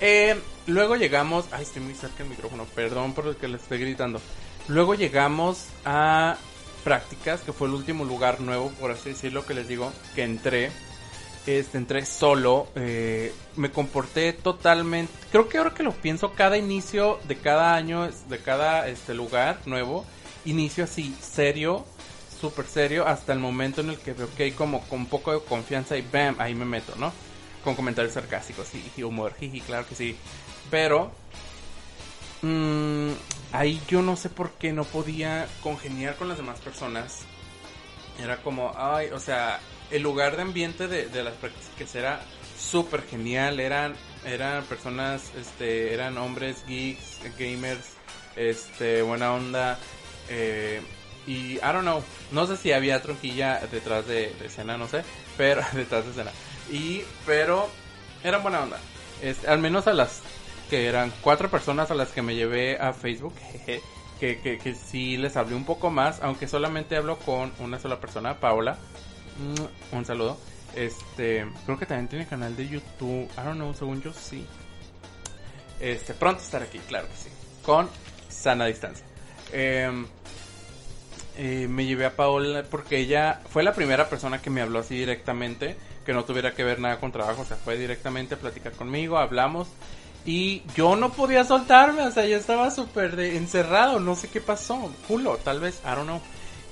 Eh, 0.00 0.38
luego 0.66 0.96
llegamos, 0.96 1.46
ay, 1.52 1.62
estoy 1.62 1.82
muy 1.82 1.94
cerca 1.94 2.18
del 2.18 2.28
micrófono, 2.28 2.64
perdón 2.74 3.14
por 3.14 3.24
lo 3.24 3.36
que 3.36 3.48
le 3.48 3.56
estoy 3.56 3.78
gritando. 3.78 4.20
Luego 4.68 4.94
llegamos 4.94 5.66
a 5.84 6.36
prácticas, 6.84 7.40
que 7.40 7.52
fue 7.52 7.68
el 7.68 7.74
último 7.74 8.04
lugar 8.04 8.40
nuevo, 8.40 8.70
por 8.80 8.90
así 8.90 9.10
decirlo, 9.10 9.46
que 9.46 9.54
les 9.54 9.68
digo, 9.68 9.92
que 10.14 10.22
entré. 10.22 10.70
Este, 11.46 11.78
entré 11.78 12.04
solo, 12.04 12.66
eh, 12.74 13.32
me 13.54 13.70
comporté 13.70 14.32
totalmente, 14.32 15.12
creo 15.30 15.48
que 15.48 15.58
ahora 15.58 15.72
que 15.72 15.84
lo 15.84 15.92
pienso, 15.92 16.32
cada 16.32 16.58
inicio 16.58 17.20
de 17.28 17.36
cada 17.36 17.76
año, 17.76 18.08
de 18.28 18.38
cada 18.38 18.88
este 18.88 19.14
lugar 19.14 19.60
nuevo, 19.64 20.04
inicio 20.44 20.82
así, 20.82 21.14
serio, 21.20 21.84
súper 22.40 22.66
serio, 22.66 23.06
hasta 23.06 23.32
el 23.32 23.38
momento 23.38 23.80
en 23.80 23.90
el 23.90 23.98
que 23.98 24.12
veo 24.12 24.28
que 24.36 24.42
hay 24.42 24.50
como 24.50 24.80
con 24.88 25.00
un 25.00 25.06
poco 25.06 25.32
de 25.32 25.40
confianza 25.40 25.96
y 25.96 26.02
bam, 26.02 26.34
ahí 26.40 26.52
me 26.56 26.64
meto, 26.64 26.94
¿no? 26.96 27.12
Con 27.66 27.74
comentarios 27.74 28.14
sarcásticos 28.14 28.68
y 28.96 29.02
humor, 29.02 29.34
jiji, 29.34 29.60
claro 29.60 29.88
que 29.88 29.96
sí. 29.96 30.16
Pero 30.70 31.10
mmm, 32.42 33.10
ahí 33.50 33.82
yo 33.88 34.02
no 34.02 34.14
sé 34.14 34.28
por 34.28 34.52
qué 34.52 34.72
no 34.72 34.84
podía 34.84 35.48
congeniar 35.64 36.14
con 36.14 36.28
las 36.28 36.36
demás 36.36 36.60
personas. 36.60 37.22
Era 38.22 38.36
como, 38.38 38.72
ay, 38.76 39.08
o 39.08 39.18
sea, 39.18 39.58
el 39.90 40.00
lugar 40.02 40.36
de 40.36 40.42
ambiente 40.42 40.86
de, 40.86 41.24
las 41.24 41.34
prácticas 41.34 41.92
era 41.96 42.20
súper 42.56 43.02
genial. 43.02 43.58
Eran, 43.58 43.96
eran 44.24 44.62
personas, 44.66 45.32
este, 45.36 45.92
eran 45.92 46.18
hombres 46.18 46.64
geeks, 46.68 47.18
gamers, 47.36 47.94
este, 48.36 49.02
buena 49.02 49.32
onda. 49.34 49.76
Eh, 50.28 50.80
y 51.26 51.56
I 51.56 51.60
don't 51.60 51.82
know, 51.82 52.00
no 52.30 52.46
sé 52.46 52.56
si 52.56 52.70
había 52.70 53.02
tronquilla 53.02 53.60
detrás 53.72 54.06
de, 54.06 54.32
escena, 54.44 54.78
no 54.78 54.86
sé, 54.86 55.02
pero 55.36 55.62
detrás 55.72 56.04
de 56.04 56.12
escena. 56.12 56.30
Y, 56.70 57.02
pero 57.24 57.68
eran 58.24 58.42
buena 58.42 58.60
onda. 58.60 58.78
Este, 59.22 59.48
al 59.48 59.58
menos 59.58 59.86
a 59.86 59.92
las 59.92 60.22
que 60.68 60.86
eran 60.86 61.12
cuatro 61.20 61.50
personas 61.50 61.90
a 61.90 61.94
las 61.94 62.10
que 62.10 62.22
me 62.22 62.34
llevé 62.34 62.78
a 62.78 62.92
Facebook, 62.92 63.34
que, 63.64 64.40
que, 64.40 64.58
que 64.58 64.74
sí 64.74 65.16
les 65.16 65.36
hablé 65.36 65.54
un 65.54 65.64
poco 65.64 65.90
más, 65.90 66.20
aunque 66.22 66.48
solamente 66.48 66.96
hablo 66.96 67.18
con 67.18 67.52
una 67.60 67.78
sola 67.78 68.00
persona, 68.00 68.40
Paola. 68.40 68.78
Mm, 69.38 69.96
un 69.96 70.04
saludo. 70.04 70.38
Este, 70.74 71.46
creo 71.64 71.78
que 71.78 71.86
también 71.86 72.08
tiene 72.08 72.26
canal 72.26 72.54
de 72.56 72.68
YouTube. 72.68 73.28
I 73.32 73.44
don't 73.44 73.54
know, 73.54 73.74
según 73.74 74.02
yo 74.02 74.12
sí. 74.12 74.46
Este, 75.80 76.14
pronto 76.14 76.42
estar 76.42 76.62
aquí, 76.62 76.78
claro 76.80 77.08
que 77.08 77.16
sí. 77.16 77.28
Con 77.62 77.88
sana 78.28 78.66
distancia. 78.66 79.04
Em, 79.52 80.06
eh, 81.38 81.66
me 81.68 81.84
llevé 81.84 82.06
a 82.06 82.16
Paola 82.16 82.64
porque 82.70 82.98
ella 82.98 83.40
fue 83.48 83.62
la 83.62 83.74
primera 83.74 84.08
persona 84.08 84.40
que 84.40 84.50
me 84.50 84.62
habló 84.62 84.80
así 84.80 84.96
directamente, 84.96 85.76
que 86.06 86.14
no 86.14 86.24
tuviera 86.24 86.54
que 86.54 86.64
ver 86.64 86.78
nada 86.78 86.98
con 87.00 87.12
trabajo, 87.12 87.42
o 87.42 87.44
sea, 87.44 87.56
fue 87.56 87.76
directamente 87.76 88.36
a 88.36 88.38
platicar 88.38 88.72
conmigo, 88.72 89.18
hablamos 89.18 89.68
y 90.24 90.62
yo 90.74 90.96
no 90.96 91.12
podía 91.12 91.44
soltarme, 91.44 92.02
o 92.02 92.10
sea, 92.10 92.26
yo 92.26 92.36
estaba 92.36 92.70
súper 92.70 93.18
encerrado, 93.20 94.00
no 94.00 94.16
sé 94.16 94.28
qué 94.28 94.40
pasó, 94.40 94.90
culo, 95.06 95.38
tal 95.38 95.60
vez, 95.60 95.80
I 95.84 95.94
don't 95.94 96.04
know. 96.04 96.20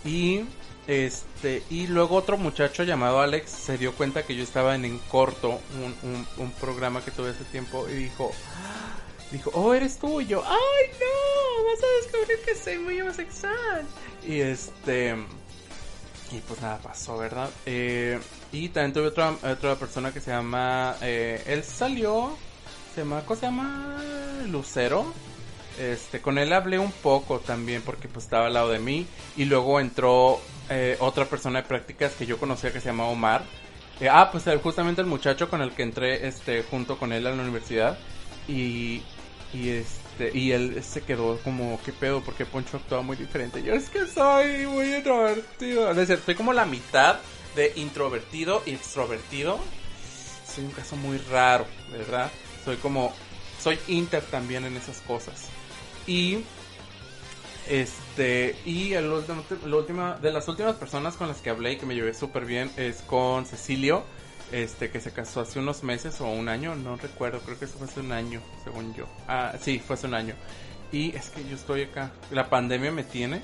Y 0.05 0.45
este, 0.87 1.63
y 1.71 1.87
luego 1.87 2.17
otro 2.17 2.37
muchacho 2.37 2.83
llamado 2.83 3.21
Alex 3.21 3.51
se 3.51 3.79
dio 3.79 3.95
cuenta 3.95 4.25
que 4.25 4.35
yo 4.35 4.43
estaba 4.43 4.75
en, 4.75 4.85
en 4.85 4.99
corto, 4.99 5.61
un, 6.03 6.27
un, 6.37 6.51
programa 6.53 7.03
que 7.03 7.11
tuve 7.11 7.31
hace 7.31 7.45
tiempo, 7.45 7.89
y 7.89 7.95
dijo, 7.95 8.33
dijo, 9.31 9.51
oh, 9.55 9.73
eres 9.73 9.99
tú, 9.99 10.21
y 10.21 10.27
yo, 10.27 10.43
ay, 10.45 10.91
no, 11.01 11.65
vas 11.65 11.83
a 11.83 12.03
descubrir 12.03 12.45
que 12.45 12.55
soy 12.55 12.79
muy 12.79 13.01
homosexual. 13.01 13.87
Y 14.27 14.41
este, 14.41 15.17
y 16.33 16.39
pues 16.39 16.61
nada, 16.61 16.79
pasó, 16.79 17.19
¿verdad? 17.19 17.51
Eh, 17.67 18.19
y 18.53 18.69
también 18.71 18.93
tuve 18.93 19.09
otra, 19.09 19.35
otra 19.43 19.77
persona 19.77 20.13
que 20.13 20.21
se 20.21 20.31
llama, 20.31 20.97
eh, 21.01 21.43
él 21.47 21.63
salió 21.65 22.37
se 22.95 23.01
llama, 23.01 23.23
¿cómo 23.23 23.41
se 23.41 23.47
llama? 23.47 23.97
Lucero. 24.49 25.13
Este, 25.79 26.21
con 26.21 26.39
él 26.39 26.53
hablé 26.53 26.79
un 26.79 26.93
poco 26.93 27.41
también 27.41 27.83
porque 27.83 28.07
pues 28.07 28.27
estaba 28.27 28.47
al 28.47 28.55
lado 28.55 28.71
de 28.71 28.79
mí 28.79 29.09
y 29.37 29.45
luego 29.45 29.81
entró 29.81 30.41
eh, 30.71 30.97
otra 31.01 31.25
persona 31.25 31.63
de 31.63 31.69
prácticas 31.69 32.13
que 32.13 32.27
yo 32.27 32.39
conocía 32.39 32.73
que 32.73 32.81
se 32.81 32.87
llama 32.87 33.07
Omar. 33.07 33.43
Eh, 34.01 34.09
ah, 34.09 34.29
pues 34.31 34.45
justamente 34.63 35.01
el 35.01 35.09
muchacho 35.09 35.51
con 35.51 35.61
el 35.63 35.73
que 35.73 35.83
entré 35.83 36.29
este 36.29 36.63
junto 36.63 36.97
con 36.97 37.13
él 37.13 37.27
a 37.27 37.33
la 37.33 37.43
universidad 37.43 37.99
y 38.47 39.03
y 39.53 39.71
este 39.71 40.04
y 40.33 40.53
él 40.53 40.83
se 40.83 41.03
quedó 41.03 41.39
como 41.39 41.81
qué 41.85 41.93
pedo 41.93 42.23
porque 42.23 42.47
Poncho 42.47 42.77
actuaba 42.77 43.03
muy 43.03 43.17
diferente. 43.17 43.63
Yo 43.63 43.75
es 43.75 43.89
que 43.89 44.07
soy 44.07 44.67
muy 44.67 44.95
introvertido, 44.95 45.91
es 45.91 45.97
decir, 45.97 46.17
estoy 46.17 46.35
como 46.35 46.53
la 46.53 46.65
mitad 46.65 47.17
de 47.55 47.73
introvertido 47.77 48.63
y 48.67 48.73
extrovertido. 48.73 49.59
Soy 50.47 50.65
un 50.65 50.71
caso 50.71 50.97
muy 50.97 51.19
raro, 51.19 51.67
¿verdad? 51.91 52.31
Soy 52.65 52.77
como, 52.77 53.13
soy 53.61 53.79
inter 53.89 54.23
también 54.23 54.65
en 54.65 54.77
esas 54.77 55.01
cosas. 55.01 55.49
Y, 56.07 56.45
este, 57.69 58.57
y 58.65 58.93
el, 58.93 59.11
la 59.11 59.77
última, 59.77 60.17
de 60.17 60.33
las 60.33 60.47
últimas 60.49 60.77
personas 60.77 61.17
con 61.17 61.29
las 61.29 61.39
que 61.39 61.51
hablé 61.51 61.73
y 61.73 61.77
que 61.77 61.87
me 61.87 61.95
llevé 61.95 62.15
súper 62.15 62.45
bien 62.45 62.71
es 62.77 63.03
con 63.03 63.47
Cecilio, 63.47 64.05
este, 64.53 64.91
que 64.91 65.01
se 65.01 65.13
casó 65.13 65.41
hace 65.41 65.59
unos 65.59 65.83
meses 65.83 66.21
o 66.21 66.27
un 66.27 66.49
año, 66.49 66.75
no 66.75 66.97
recuerdo, 66.97 67.41
creo 67.41 67.59
que 67.59 67.65
eso 67.65 67.79
fue 67.79 67.87
hace 67.87 68.01
un 68.01 68.13
año, 68.13 68.41
según 68.63 68.95
yo. 68.95 69.07
Ah, 69.29 69.55
sí, 69.61 69.79
fue 69.79 69.95
hace 69.95 70.07
un 70.07 70.15
año. 70.15 70.35
Y 70.93 71.15
es 71.17 71.31
que 71.31 71.45
yo 71.49 71.57
estoy 71.57 71.83
acá, 71.83 72.13
la 72.31 72.49
pandemia 72.49 72.93
me 72.93 73.05
tiene 73.05 73.41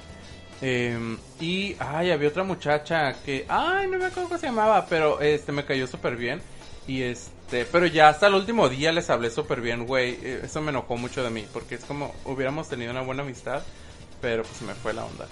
Em, 0.62 1.16
y, 1.40 1.75
ay, 1.78 2.11
había 2.11 2.28
otra 2.28 2.45
muchacha 2.45 3.14
que, 3.23 3.47
ay, 3.49 3.87
no 3.88 3.99
me 3.99 4.07
acuerdo 4.07 4.28
cómo 4.28 4.40
se 4.40 4.47
llamaba, 4.47 4.87
pero 4.87 5.21
este 5.21 5.52
me 5.52 5.64
cayó 5.64 5.87
súper 5.87 6.16
bien. 6.16 6.42
Y 6.87 7.02
este, 7.02 7.64
pero 7.66 7.87
ya 7.87 8.09
hasta 8.09 8.26
el 8.26 8.35
último 8.35 8.69
día 8.69 8.92
les 8.92 9.09
hablé 9.11 9.30
súper 9.30 9.61
bien, 9.61 9.87
güey. 9.87 10.19
Eh, 10.23 10.40
eso 10.45 10.61
me 10.61 10.71
enojó 10.71 10.97
mucho 10.97 11.23
de 11.23 11.30
mí, 11.30 11.47
porque 11.52 11.76
es 11.76 11.85
como 11.85 12.14
hubiéramos 12.25 12.69
tenido 12.69 12.90
una 12.90 13.02
buena 13.02 13.23
amistad, 13.23 13.62
pero 14.21 14.42
pues 14.42 14.61
me 14.62 14.75
fue 14.75 14.92
la 14.92 15.04
onda. 15.04 15.26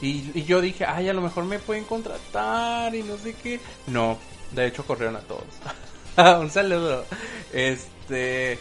Y, 0.00 0.32
y 0.34 0.44
yo 0.44 0.60
dije, 0.60 0.84
ay, 0.84 1.08
a 1.08 1.12
lo 1.12 1.20
mejor 1.20 1.44
me 1.44 1.60
pueden 1.60 1.84
contratar 1.84 2.92
y 2.94 3.04
no 3.04 3.16
sé 3.18 3.34
qué. 3.34 3.60
No, 3.86 4.18
de 4.54 4.66
hecho 4.66 4.84
corrieron 4.84 5.16
a 5.16 5.20
todos. 5.20 5.44
Un 6.40 6.50
saludo. 6.50 7.04
Este, 7.52 8.58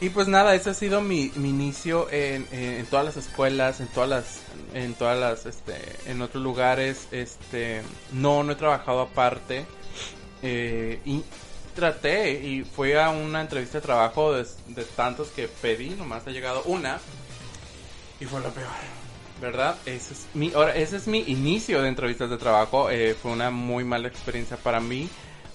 y 0.00 0.08
pues 0.10 0.28
nada, 0.28 0.54
ese 0.54 0.70
ha 0.70 0.74
sido 0.74 1.00
mi, 1.00 1.30
mi 1.36 1.50
inicio 1.50 2.10
en, 2.10 2.46
en, 2.50 2.84
todas 2.86 3.04
las 3.06 3.16
escuelas, 3.16 3.80
en 3.80 3.86
todas 3.88 4.08
las, 4.08 4.40
en 4.74 4.94
todas 4.94 5.18
las, 5.18 5.46
este, 5.46 5.76
en 6.06 6.20
otros 6.20 6.42
lugares, 6.42 7.08
este, 7.10 7.82
no, 8.12 8.42
no 8.42 8.52
he 8.52 8.56
trabajado 8.56 9.00
aparte, 9.00 9.66
eh, 10.42 11.00
y 11.04 11.22
traté, 11.74 12.32
y 12.32 12.64
fui 12.64 12.92
a 12.92 13.10
una 13.10 13.40
entrevista 13.40 13.78
de 13.78 13.82
trabajo 13.82 14.32
de, 14.32 14.44
tantos 14.96 15.28
que 15.28 15.48
pedí, 15.48 15.90
nomás 15.90 16.26
ha 16.26 16.30
llegado 16.30 16.62
una, 16.64 16.98
y 18.20 18.24
fue 18.24 18.40
la 18.40 18.50
peor. 18.50 18.68
¿Verdad? 19.40 19.76
Ese 19.84 20.14
es 20.14 20.26
mi, 20.32 20.52
ahora, 20.54 20.76
ese 20.76 20.96
es 20.96 21.06
mi 21.06 21.18
inicio 21.26 21.82
de 21.82 21.88
entrevistas 21.88 22.30
de 22.30 22.38
trabajo. 22.38 22.88
Eh, 22.88 23.14
fue 23.14 23.32
una 23.32 23.50
muy 23.50 23.82
mala 23.82 24.06
experiencia 24.06 24.56
para 24.56 24.80
mí. 24.80 25.08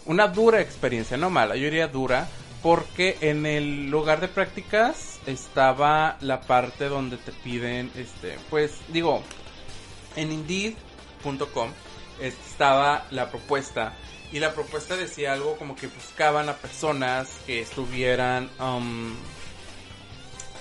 Una 0.09 0.27
dura 0.27 0.59
experiencia, 0.59 1.17
no 1.17 1.29
mala, 1.29 1.55
yo 1.55 1.65
diría 1.65 1.87
dura 1.87 2.27
porque 2.63 3.19
en 3.21 3.45
el 3.45 3.91
lugar 3.91 4.21
de 4.21 4.27
prácticas 4.27 5.19
estaba 5.27 6.17
la 6.21 6.41
parte 6.41 6.85
donde 6.85 7.17
te 7.17 7.31
piden, 7.31 7.91
este, 7.95 8.39
pues 8.49 8.71
digo, 8.87 9.21
en 10.15 10.31
indeed.com 10.31 11.69
estaba 12.19 13.05
la 13.11 13.29
propuesta 13.29 13.93
y 14.31 14.39
la 14.39 14.55
propuesta 14.55 14.97
decía 14.97 15.33
algo 15.33 15.57
como 15.57 15.75
que 15.75 15.85
buscaban 15.85 16.49
a 16.49 16.53
personas 16.53 17.29
que 17.45 17.61
estuvieran, 17.61 18.49
um, 18.59 19.13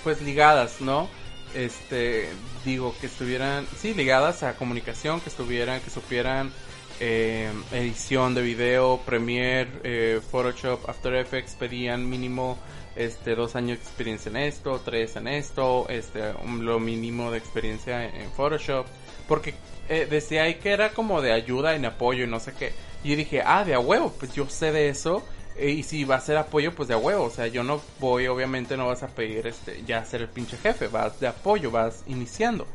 pues 0.03 0.21
ligadas, 0.21 0.79
¿no? 0.79 1.09
Este, 1.55 2.29
digo, 2.65 2.95
que 3.01 3.07
estuvieran, 3.07 3.65
sí, 3.81 3.95
ligadas 3.95 4.43
a 4.43 4.57
comunicación, 4.57 5.21
que 5.21 5.29
estuvieran, 5.29 5.81
que 5.81 5.89
supieran 5.89 6.51
eh, 6.99 7.49
edición 7.71 8.35
de 8.35 8.41
video, 8.41 8.99
Premiere, 9.05 9.69
eh, 9.83 10.21
Photoshop, 10.31 10.89
After 10.89 11.13
Effects 11.15 11.55
pedían 11.55 12.09
mínimo 12.09 12.57
este 12.95 13.35
dos 13.35 13.55
años 13.55 13.77
de 13.77 13.83
experiencia 13.83 14.29
en 14.29 14.37
esto, 14.37 14.81
tres 14.83 15.15
en 15.15 15.27
esto, 15.27 15.87
este 15.89 16.33
lo 16.59 16.79
mínimo 16.79 17.31
de 17.31 17.37
experiencia 17.37 18.05
en, 18.05 18.29
Photoshop, 18.31 18.85
porque 19.27 19.53
eh, 19.87 20.07
decía 20.09 20.43
ahí 20.43 20.55
que 20.55 20.71
era 20.71 20.89
como 20.89 21.21
de 21.21 21.31
ayuda 21.31 21.75
en 21.75 21.85
apoyo 21.85 22.25
y 22.25 22.27
no 22.27 22.39
sé 22.39 22.53
qué. 22.53 22.73
Y 23.03 23.15
dije, 23.15 23.41
ah, 23.45 23.63
de 23.63 23.73
a 23.73 23.79
huevo, 23.79 24.13
pues 24.19 24.33
yo 24.33 24.49
sé 24.49 24.71
de 24.71 24.89
eso. 24.89 25.23
eh, 25.57 25.71
y 25.71 25.83
si 25.83 26.03
va 26.03 26.15
a 26.15 26.21
ser 26.21 26.37
apoyo, 26.37 26.75
pues 26.75 26.89
de 26.89 26.95
a 26.95 26.97
huevo. 26.97 27.25
O 27.25 27.29
sea, 27.29 27.47
yo 27.47 27.63
no 27.63 27.81
voy, 27.99 28.27
obviamente 28.27 28.75
no 28.77 28.87
vas 28.87 29.03
a 29.03 29.07
pedir 29.07 29.47
este, 29.47 29.83
ya 29.85 30.03
ser 30.05 30.21
el 30.21 30.29
pinche 30.29 30.57
jefe. 30.57 30.87
Vas 30.87 31.19
de 31.19 31.27
apoyo, 31.27 31.71
vas 31.71 32.03
iniciando. 32.07 32.67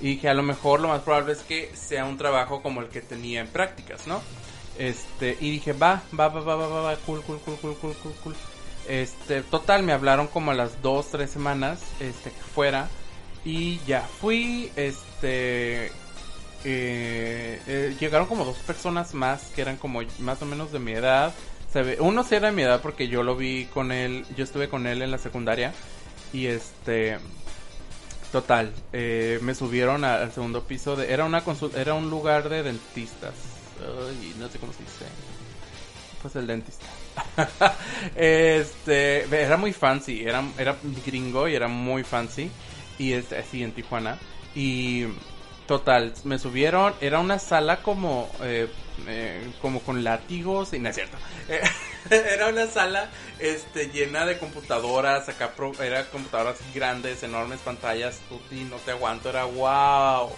Y 0.00 0.14
dije, 0.14 0.28
a 0.28 0.34
lo 0.34 0.42
mejor 0.42 0.80
lo 0.80 0.88
más 0.88 1.02
probable 1.02 1.32
es 1.32 1.40
que 1.40 1.70
sea 1.74 2.04
un 2.04 2.16
trabajo 2.16 2.62
como 2.62 2.80
el 2.80 2.88
que 2.88 3.00
tenía 3.00 3.40
en 3.40 3.48
prácticas, 3.48 4.06
¿no? 4.06 4.20
Este, 4.78 5.36
y 5.40 5.50
dije, 5.50 5.72
va, 5.72 6.02
va, 6.18 6.28
va, 6.28 6.40
va, 6.40 6.56
va, 6.56 6.68
va, 6.68 6.80
va, 6.82 6.96
cool, 7.06 7.22
cool, 7.22 7.38
cool, 7.44 7.56
cool, 7.60 7.76
cool, 7.76 7.94
cool, 8.02 8.14
cool. 8.24 8.34
Este, 8.88 9.42
total, 9.42 9.82
me 9.82 9.92
hablaron 9.92 10.26
como 10.26 10.50
a 10.50 10.54
las 10.54 10.82
dos, 10.82 11.10
tres 11.10 11.30
semanas, 11.30 11.80
este, 12.00 12.30
que 12.30 12.42
fuera. 12.54 12.88
Y 13.44 13.78
ya 13.86 14.00
fui, 14.00 14.72
este, 14.76 15.86
eh, 16.64 17.60
eh, 17.66 17.96
llegaron 18.00 18.26
como 18.26 18.44
dos 18.44 18.56
personas 18.58 19.12
más 19.12 19.50
que 19.54 19.60
eran 19.60 19.76
como 19.76 20.00
más 20.18 20.40
o 20.42 20.46
menos 20.46 20.72
de 20.72 20.78
mi 20.78 20.92
edad. 20.92 21.32
Uno 21.98 22.22
sí 22.22 22.36
era 22.36 22.48
de 22.48 22.56
mi 22.56 22.62
edad 22.62 22.80
porque 22.80 23.08
yo 23.08 23.22
lo 23.24 23.36
vi 23.36 23.64
con 23.66 23.90
él, 23.90 24.24
yo 24.36 24.44
estuve 24.44 24.68
con 24.68 24.86
él 24.86 25.02
en 25.02 25.10
la 25.10 25.18
secundaria. 25.18 25.72
Y 26.32 26.46
este, 26.46 27.18
total, 28.34 28.72
eh, 28.92 29.38
me 29.42 29.54
subieron 29.54 30.02
al 30.02 30.32
segundo 30.32 30.64
piso. 30.64 30.96
De, 30.96 31.12
era, 31.12 31.24
una 31.24 31.40
era 31.76 31.94
un 31.94 32.10
lugar 32.10 32.48
de 32.48 32.64
dentistas. 32.64 33.32
Ay, 33.78 34.34
no 34.40 34.48
sé 34.48 34.58
cómo 34.58 34.72
se 34.72 34.80
dice. 34.80 35.04
Pues 36.20 36.34
el 36.34 36.48
dentista. 36.48 36.84
este, 38.16 39.22
era 39.40 39.56
muy 39.56 39.72
fancy, 39.72 40.24
era, 40.24 40.42
era 40.58 40.76
gringo 41.06 41.46
y 41.46 41.54
era 41.54 41.68
muy 41.68 42.02
fancy. 42.02 42.50
Y 42.98 43.12
este, 43.12 43.38
así 43.38 43.62
en 43.62 43.70
Tijuana. 43.70 44.18
Y 44.56 45.04
total, 45.68 46.12
me 46.24 46.40
subieron, 46.40 46.92
era 47.00 47.20
una 47.20 47.38
sala 47.38 47.82
como, 47.82 48.28
eh, 48.42 48.68
eh, 49.06 49.48
como 49.62 49.78
con 49.78 50.02
látigos, 50.02 50.72
y 50.72 50.80
no 50.80 50.88
es 50.88 50.96
cierto. 50.96 51.16
Era 52.10 52.48
una 52.48 52.66
sala 52.66 53.10
este, 53.38 53.88
llena 53.88 54.26
de 54.26 54.38
computadoras, 54.38 55.28
acá 55.28 55.52
pro- 55.54 55.74
era 55.82 56.04
computadoras 56.10 56.58
grandes, 56.74 57.22
enormes 57.22 57.60
pantallas, 57.60 58.18
tuti, 58.28 58.64
no 58.64 58.76
te 58.76 58.90
aguanto, 58.90 59.30
era 59.30 59.44
wow. 59.44 60.30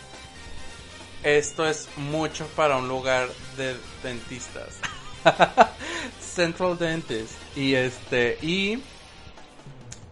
Esto 1.22 1.66
es 1.68 1.88
mucho 1.96 2.46
para 2.54 2.76
un 2.76 2.86
lugar 2.88 3.28
de 3.56 3.76
dentistas. 4.02 4.76
Central 6.20 6.78
Dentist. 6.78 7.32
Y 7.56 7.74
este, 7.74 8.38
y 8.42 8.82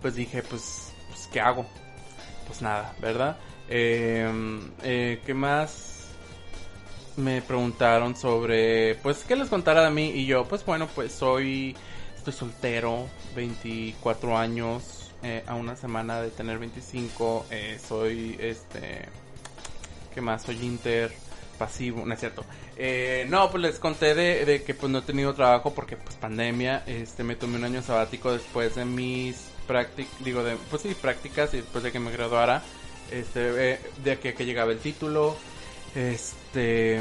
pues 0.02 0.16
dije, 0.16 0.42
pues, 0.42 0.92
pues 1.08 1.28
¿qué 1.32 1.40
hago? 1.40 1.66
Pues 2.48 2.60
nada, 2.62 2.94
¿verdad? 2.98 3.38
Eh, 3.68 4.28
eh, 4.82 5.22
¿Qué 5.24 5.34
más? 5.34 5.93
Me 7.16 7.42
preguntaron 7.42 8.16
sobre, 8.16 8.96
pues, 8.96 9.24
¿qué 9.24 9.36
les 9.36 9.48
contara 9.48 9.84
de 9.84 9.90
mí? 9.90 10.10
Y 10.10 10.26
yo, 10.26 10.44
pues 10.46 10.64
bueno, 10.64 10.88
pues 10.92 11.12
soy, 11.12 11.76
estoy 12.16 12.32
soltero, 12.32 13.06
24 13.36 14.36
años, 14.36 15.12
eh, 15.22 15.44
a 15.46 15.54
una 15.54 15.76
semana 15.76 16.20
de 16.20 16.30
tener 16.30 16.58
25, 16.58 17.46
eh, 17.50 17.78
soy, 17.86 18.36
este, 18.40 19.08
¿qué 20.12 20.20
más? 20.20 20.42
Soy 20.42 20.56
inter, 20.64 21.12
pasivo, 21.54 22.04
no 22.04 22.14
es 22.14 22.20
cierto. 22.20 22.44
Eh, 22.76 23.26
no, 23.28 23.48
pues 23.50 23.62
les 23.62 23.78
conté 23.78 24.14
de, 24.14 24.44
de 24.44 24.64
que 24.64 24.74
pues 24.74 24.90
no 24.90 24.98
he 24.98 25.02
tenido 25.02 25.34
trabajo 25.34 25.72
porque 25.72 25.96
pues 25.96 26.16
pandemia, 26.16 26.82
este, 26.86 27.22
me 27.22 27.36
tomé 27.36 27.56
un 27.58 27.64
año 27.64 27.82
sabático 27.82 28.32
después 28.32 28.74
de 28.74 28.84
mis 28.84 29.36
prácticas, 29.66 30.12
digo, 30.24 30.42
de, 30.42 30.56
pues 30.68 30.82
sí, 30.82 30.94
prácticas 31.00 31.54
y 31.54 31.58
después 31.58 31.84
de 31.84 31.92
que 31.92 32.00
me 32.00 32.10
graduara, 32.10 32.62
este, 33.10 33.72
eh, 33.72 33.80
de 34.02 34.18
que, 34.18 34.34
que 34.34 34.44
llegaba 34.44 34.72
el 34.72 34.78
título, 34.78 35.36
este, 35.94 37.00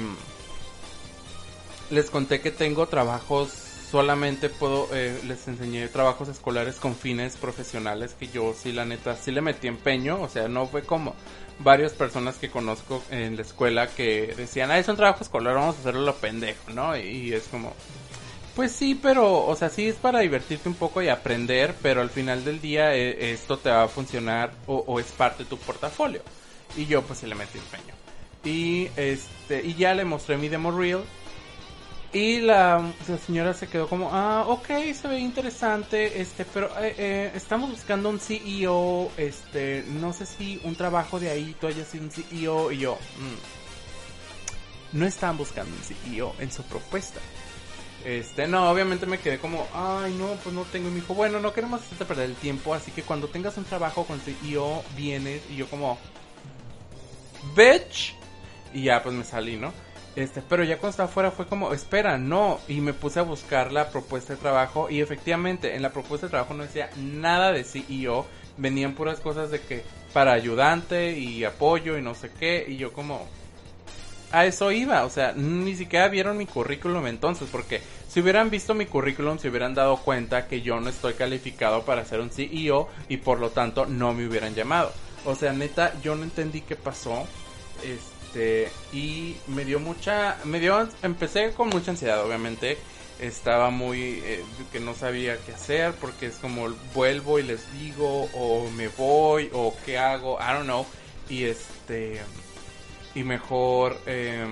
les 1.90 2.10
conté 2.10 2.42
que 2.42 2.52
tengo 2.52 2.88
trabajos, 2.88 3.52
solamente 3.92 4.50
puedo, 4.50 4.88
eh, 4.94 5.20
les 5.28 5.48
enseñé 5.48 5.88
trabajos 5.88 6.28
escolares 6.30 6.80
con 6.80 6.96
fines 6.96 7.38
profesionales 7.38 8.16
que 8.18 8.28
yo 8.28 8.54
sí, 8.54 8.72
la 8.72 8.86
neta, 8.86 9.16
sí 9.16 9.32
le 9.32 9.42
metí 9.42 9.68
empeño, 9.68 10.22
o 10.22 10.30
sea, 10.30 10.48
no 10.48 10.68
fue 10.68 10.84
como 10.84 11.16
varias 11.60 11.94
personas 11.94 12.38
que 12.38 12.50
conozco 12.50 13.04
en 13.12 13.36
la 13.36 13.44
escuela 13.44 13.88
que 13.88 14.34
decían, 14.36 14.72
ah, 14.72 14.80
es 14.80 14.88
un 14.88 14.96
trabajo 14.96 15.24
escolar, 15.24 15.56
vamos 15.56 15.76
a 15.78 15.80
hacerlo 15.80 16.02
lo 16.02 16.16
pendejo, 16.16 16.72
¿no? 16.72 16.98
Y, 16.98 17.34
es 17.34 17.44
como, 17.44 17.74
pues 18.56 18.72
sí, 18.72 18.96
pero, 19.00 19.46
o 19.46 19.56
sea, 19.56 19.70
sí 19.70 19.88
es 19.88 19.96
para 19.96 20.20
divertirte 20.20 20.70
un 20.70 20.76
poco 20.76 21.02
y 21.02 21.10
aprender, 21.10 21.76
pero 21.82 22.02
al 22.02 22.10
final 22.10 22.44
del 22.44 22.62
día 22.62 22.96
eh, 22.96 23.32
esto 23.32 23.58
te 23.58 23.70
va 23.70 23.84
a 23.84 23.88
funcionar 23.88 24.54
o, 24.66 24.78
o 24.88 25.00
es 25.00 25.12
parte 25.12 25.44
de 25.44 25.50
tu 25.50 25.58
portafolio. 25.58 26.22
Y 26.76 26.88
yo 26.88 27.04
pues 27.04 27.20
sí 27.20 27.28
le 27.28 27.36
metí 27.36 27.60
empeño. 27.60 28.03
Y 28.44 28.90
este, 28.96 29.66
y 29.66 29.76
ya 29.76 29.94
le 29.94 30.06
mostré 30.06 30.38
mi 30.38 30.50
demo 30.50 30.72
reel. 30.72 31.02
Y 32.14 32.42
la, 32.42 32.94
señora 33.26 33.56
se 33.56 33.68
quedó 33.68 33.88
como, 33.88 34.12
ah, 34.14 34.46
ok, 34.48 34.68
se 34.94 35.08
ve 35.08 35.20
interesante, 35.20 36.22
este, 36.22 36.46
pero 36.46 36.68
eh, 36.80 36.94
eh, 36.96 37.32
estamos 37.34 37.72
buscando 37.72 38.08
un 38.10 38.20
CEO, 38.20 39.10
este, 39.18 39.84
no 40.00 40.14
sé 40.14 40.28
si 40.28 40.62
un 40.64 40.76
trabajo 40.76 41.20
de 41.20 41.32
ahí, 41.32 41.56
tú 41.60 41.66
hayas 41.66 41.88
sido 41.88 42.04
un 42.04 42.12
CEO, 42.12 42.72
y 42.72 42.78
yo, 42.78 43.00
mm, 43.18 45.00
no 45.00 45.08
estaban 45.08 45.38
buscando 45.38 45.76
un 45.76 45.82
CEO 45.82 46.36
en 46.38 46.52
su 46.52 46.62
propuesta. 46.62 47.20
Este, 48.06 48.48
no, 48.48 48.70
obviamente 48.70 49.08
me 49.08 49.18
quedé 49.18 49.40
como, 49.40 49.66
ay, 49.74 50.14
no, 50.14 50.28
pues 50.44 50.54
no 50.54 50.64
tengo. 50.66 50.90
Y 50.90 50.92
me 50.92 51.00
dijo, 51.00 51.16
bueno, 51.16 51.40
no 51.40 51.52
queremos 51.52 51.82
hacerte 51.82 52.06
perder 52.06 52.30
el 52.30 52.36
tiempo, 52.36 52.76
así 52.76 52.92
que 52.92 53.02
cuando 53.02 53.28
tengas 53.28 53.58
un 53.58 53.64
trabajo 53.64 54.06
con 54.06 54.20
CEO, 54.20 54.84
vienes. 54.96 55.42
Y 55.50 55.56
yo, 55.56 55.68
como, 55.68 55.98
bitch. 57.56 58.16
Y 58.74 58.84
ya, 58.84 59.04
pues 59.04 59.16
me 59.16 59.24
salí, 59.24 59.58
¿no? 59.58 59.72
Este, 60.16 60.44
pero 60.48 60.64
ya 60.64 60.78
cuando 60.78 60.92
estaba 60.92 61.10
afuera 61.10 61.32
fue 61.32 61.48
como, 61.48 61.74
espera, 61.74 62.18
no. 62.18 62.60
Y 62.68 62.82
me 62.82 62.94
puse 62.94 63.20
a 63.20 63.24
buscar 63.24 63.72
la 63.72 63.90
propuesta 63.90 64.34
de 64.34 64.40
trabajo. 64.40 64.90
Y 64.90 65.02
efectivamente, 65.02 65.76
en 65.76 65.82
la 65.82 65.92
propuesta 65.92 66.28
de 66.28 66.32
trabajo 66.32 66.54
no 66.54 66.64
decía 66.64 66.90
nada 66.98 67.52
de 67.52 67.64
CEO. 67.64 68.26
Venían 68.58 68.94
puras 68.94 69.20
cosas 69.20 69.50
de 69.50 69.62
que 69.62 69.84
para 70.14 70.34
ayudante 70.34 71.18
y 71.18 71.44
apoyo 71.44 71.98
y 71.98 72.02
no 72.02 72.14
sé 72.14 72.30
qué. 72.40 72.66
Y 72.68 72.78
yo, 72.78 72.94
como, 72.94 73.28
a 74.34 74.46
eso 74.46 74.72
iba, 74.72 75.06
o 75.06 75.10
sea, 75.12 75.34
ni 75.34 75.76
siquiera 75.76 76.08
vieron 76.08 76.38
mi 76.38 76.48
currículum 76.48 77.06
entonces, 77.06 77.50
porque 77.52 77.82
si 78.08 78.20
hubieran 78.20 78.50
visto 78.50 78.74
mi 78.74 78.88
currículum 78.88 79.38
se 79.38 79.50
hubieran 79.50 79.76
dado 79.76 79.98
cuenta 79.98 80.48
que 80.48 80.64
yo 80.64 80.80
no 80.80 80.90
estoy 80.90 81.14
calificado 81.14 81.86
para 81.86 82.04
ser 82.04 82.20
un 82.20 82.32
CEO 82.32 82.90
y 83.10 83.18
por 83.18 83.40
lo 83.40 83.52
tanto 83.52 83.86
no 83.86 84.14
me 84.14 84.28
hubieran 84.28 84.56
llamado. 84.56 84.92
O 85.26 85.36
sea, 85.36 85.54
neta, 85.54 85.94
yo 86.02 86.16
no 86.16 86.24
entendí 86.24 86.62
qué 86.62 86.76
pasó. 86.76 87.28
Este, 87.84 88.13
y 88.92 89.36
me 89.48 89.66
dio 89.66 89.80
mucha, 89.80 90.38
me 90.44 90.60
dio, 90.60 90.88
empecé 91.02 91.52
con 91.54 91.70
mucha 91.70 91.92
ansiedad, 91.92 92.24
obviamente. 92.24 92.78
Estaba 93.20 93.70
muy, 93.70 94.22
eh, 94.24 94.44
que 94.72 94.80
no 94.80 94.96
sabía 94.96 95.38
qué 95.46 95.54
hacer, 95.54 95.94
porque 95.94 96.26
es 96.26 96.36
como 96.36 96.70
vuelvo 96.94 97.40
y 97.40 97.44
les 97.44 97.72
digo, 97.80 98.30
o 98.34 98.70
me 98.72 98.88
voy, 98.90 99.50
o 99.54 99.76
qué 99.86 99.98
hago, 99.98 100.38
I 100.40 100.54
don't 100.54 100.64
know. 100.64 100.86
Y 101.30 101.44
este, 101.44 102.20
y 103.16 103.24
mejor, 103.24 103.98
eh, 104.08 104.46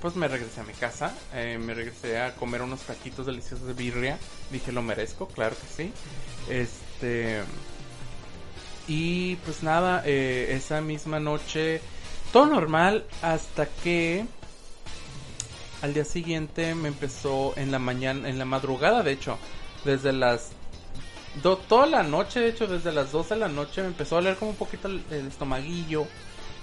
pues 0.00 0.16
me 0.16 0.28
regresé 0.28 0.60
a 0.60 0.64
mi 0.64 0.74
casa, 0.74 1.14
eh, 1.34 1.58
me 1.58 1.74
regresé 1.74 2.20
a 2.20 2.34
comer 2.34 2.62
unos 2.62 2.80
taquitos 2.80 3.26
deliciosos 3.26 3.66
de 3.66 3.72
birria. 3.72 4.18
Dije, 4.50 4.72
lo 4.72 4.82
merezco, 4.82 5.28
claro 5.28 5.56
que 5.56 5.84
sí. 5.84 5.92
Este, 6.48 7.42
y 8.86 9.36
pues 9.36 9.62
nada, 9.62 10.02
eh, 10.06 10.48
esa 10.50 10.80
misma 10.80 11.20
noche, 11.20 11.80
todo 12.32 12.46
normal 12.46 13.04
hasta 13.22 13.66
que 13.66 14.24
al 15.82 15.94
día 15.94 16.04
siguiente 16.04 16.74
me 16.74 16.88
empezó 16.88 17.54
en 17.56 17.70
la 17.70 17.78
mañana, 17.78 18.28
en 18.28 18.38
la 18.38 18.44
madrugada 18.44 19.02
de 19.02 19.12
hecho, 19.12 19.38
desde 19.84 20.12
las 20.12 20.52
toda 21.42 21.86
la 21.86 22.02
noche, 22.02 22.40
de 22.40 22.48
hecho 22.48 22.66
desde 22.66 22.92
las 22.92 23.12
12 23.12 23.34
de 23.34 23.40
la 23.40 23.48
noche 23.48 23.82
me 23.82 23.88
empezó 23.88 24.16
a 24.16 24.18
oler 24.18 24.36
como 24.36 24.52
un 24.52 24.56
poquito 24.56 24.88
el, 24.88 25.02
estomaguillo 25.10 26.06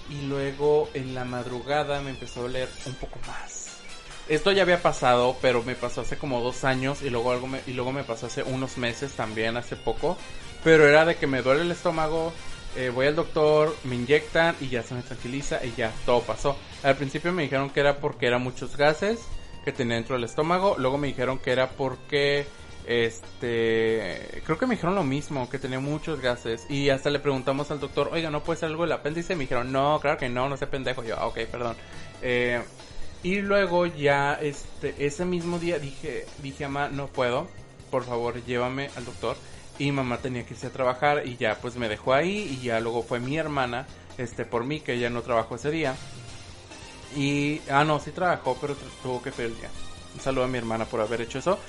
y 0.10 0.26
luego 0.26 0.90
en 0.94 1.16
la 1.16 1.24
madrugada 1.24 2.02
me 2.02 2.12
empezó 2.12 2.42
a 2.42 2.46
oler 2.46 2.70
un 2.86 2.94
poco 2.96 3.20
más. 3.28 3.70
Esto 4.28 4.52
ya 4.52 4.64
había 4.64 4.82
pasado, 4.82 5.38
pero 5.42 5.64
me 5.64 5.76
pasó 5.76 6.02
hace 6.02 6.18
como 6.18 6.42
dos 6.42 6.64
años 6.64 7.04
y 7.04 7.10
luego 7.10 7.32
algo 7.32 7.48
y 7.68 7.74
luego 7.74 7.92
me 7.92 8.04
pasó 8.04 8.26
hace 8.26 8.44
unos 8.44 8.78
meses 8.78 9.14
también, 9.14 9.56
hace 9.56 9.76
poco. 9.76 10.18
Pero 10.64 10.88
era 10.88 11.06
de 11.06 11.16
que 11.16 11.28
me 11.28 11.44
duele 11.44 11.62
el 11.62 11.72
estómago, 11.72 12.34
eh, 12.76 12.90
voy 12.90 13.08
al 13.08 13.16
doctor, 13.16 13.76
me 13.86 13.96
inyectan 13.96 14.56
y 14.60 14.68
ya 14.68 14.84
se 14.84 14.94
me 14.94 15.02
tranquiliza 15.02 15.64
y 15.66 15.74
ya 15.76 15.94
todo 16.06 16.22
pasó. 16.22 16.58
Al 16.84 16.96
principio 16.96 17.32
me 17.32 17.44
dijeron 17.44 17.70
que 17.70 17.80
era 17.80 17.98
porque 17.98 18.28
eran 18.28 18.44
muchos 18.44 18.76
gases 18.76 19.20
que 19.64 19.72
tenía 19.72 19.96
dentro 19.96 20.16
del 20.16 20.26
estómago. 20.26 20.76
Luego 20.78 20.98
me 20.98 21.08
dijeron 21.08 21.40
que 21.40 21.52
era 21.52 21.70
porque 21.70 22.46
este 22.86 24.42
creo 24.46 24.60
que 24.60 24.68
me 24.68 24.76
dijeron 24.76 24.94
lo 24.94 25.04
mismo 25.04 25.50
que 25.50 25.58
tenía 25.58 25.80
muchos 25.80 26.22
gases. 26.22 26.70
Y 26.70 26.90
hasta 26.90 27.10
le 27.10 27.20
preguntamos 27.20 27.72
al 27.72 27.80
doctor 27.80 28.10
oiga 28.12 28.30
no 28.30 28.44
puede 28.44 28.60
ser 28.60 28.70
algo 28.70 28.84
del 28.84 28.92
apéndice 28.92 29.36
me 29.36 29.46
dijeron 29.46 29.72
no 29.72 30.00
claro 30.00 30.18
que 30.18 30.30
no 30.30 30.50
no 30.50 30.58
sé 30.58 30.68
pendejo. 30.68 31.04
Yo 31.04 31.18
ah, 31.18 31.28
ok 31.28 31.40
perdón. 31.52 31.78
Eh, 32.22 32.62
y 33.24 33.38
luego 33.38 33.86
ya 33.86 34.34
este 34.36 34.96
ese 35.00 35.26
mismo 35.26 35.60
día 35.60 35.80
dije 35.80 36.26
dije 36.44 36.68
mamá 36.68 36.90
no 36.90 37.08
puedo. 37.08 37.48
Por 37.90 38.04
favor 38.04 38.44
llévame 38.44 38.90
al 38.98 39.06
doctor 39.06 39.38
y 39.78 39.92
mamá 39.92 40.18
tenía 40.20 40.46
que 40.46 40.54
irse 40.54 40.68
a 40.68 40.72
trabajar 40.72 41.24
y 41.26 41.38
ya 41.38 41.56
pues 41.56 41.76
me 41.76 41.90
dejó 41.90 42.14
ahí 42.14 42.58
y 42.60 42.66
ya 42.66 42.80
luego 42.80 43.04
fue 43.04 43.20
mi 43.20 43.38
hermana 43.38 43.86
este 44.18 44.46
por 44.46 44.64
mí 44.64 44.80
que 44.80 44.94
ella 44.94 45.10
no 45.10 45.22
trabajó 45.22 45.56
ese 45.56 45.72
día. 45.72 45.96
Y 47.16 47.62
ah 47.70 47.84
no 47.84 48.00
sí 48.00 48.12
trabajó 48.12 48.58
pero 48.60 48.76
tuvo 49.04 49.22
que 49.22 49.32
pedir 49.32 49.52
el 49.52 49.58
día. 49.58 49.70
Un 50.14 50.22
saludo 50.22 50.46
a 50.46 50.48
mi 50.48 50.58
hermana 50.58 50.86
por 50.86 51.02
haber 51.02 51.22
hecho 51.22 51.40
eso. 51.40 51.60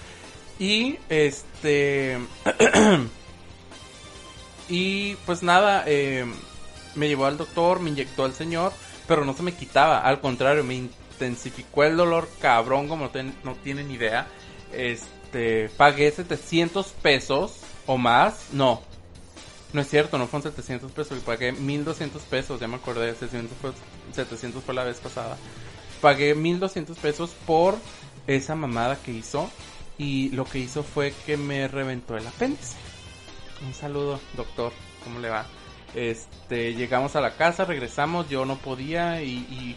Y 0.59 0.99
este 1.09 2.19
y 4.69 5.14
pues 5.27 5.42
nada 5.42 5.85
eh, 5.87 6.25
me 6.95 7.09
llevó 7.09 7.27
al 7.27 7.37
doctor 7.37 7.81
me 7.81 7.90
inyectó 7.90 8.25
al 8.25 8.35
señor 8.35 8.73
pero 9.07 9.25
no 9.25 9.35
se 9.35 9.42
me 9.42 9.53
quitaba. 9.53 10.01
Al 10.01 10.21
contrario 10.21 10.62
me 10.64 10.75
intensificó 10.75 11.85
el 11.85 11.97
dolor 11.97 12.29
cabrón 12.40 12.88
como 12.88 13.11
no, 13.12 13.33
no 13.45 13.55
tienen 13.57 13.90
idea. 13.90 14.29
Este 14.73 15.69
pagué 15.77 16.11
700 16.11 16.87
pesos 17.03 17.61
o 17.87 17.96
más, 17.96 18.49
no. 18.53 18.83
No 19.72 19.81
es 19.81 19.88
cierto, 19.88 20.16
no 20.16 20.27
fueron 20.27 20.51
700 20.51 20.90
pesos, 20.92 21.18
pagué 21.20 21.53
1200 21.53 22.22
pesos, 22.22 22.61
ya 22.61 22.68
me 22.68 22.77
acordé, 22.77 23.12
700, 23.14 23.75
700 24.12 24.62
fue 24.62 24.75
la 24.75 24.85
vez 24.85 24.99
pasada. 24.99 25.37
Pagué 26.01 26.35
1200 26.35 26.96
pesos 26.99 27.31
por 27.46 27.77
esa 28.27 28.55
mamada 28.55 28.96
que 28.96 29.12
hizo 29.12 29.51
y 29.99 30.31
lo 30.31 30.44
que 30.44 30.59
hizo 30.61 30.83
fue 30.83 31.12
que 31.27 31.37
me 31.37 31.68
reventó 31.68 32.16
el 32.16 32.27
apéndice. 32.27 32.77
Un 33.66 33.75
saludo, 33.75 34.20
doctor, 34.37 34.72
¿cómo 35.03 35.20
le 35.20 35.31
va? 35.31 35.46
Este, 35.94 36.75
llegamos 36.75 37.16
a 37.16 37.20
la 37.20 37.37
casa, 37.37 37.64
regresamos, 37.64 38.29
yo 38.29 38.44
no 38.44 38.57
podía 38.57 39.22
y, 39.22 39.33
y 39.33 39.77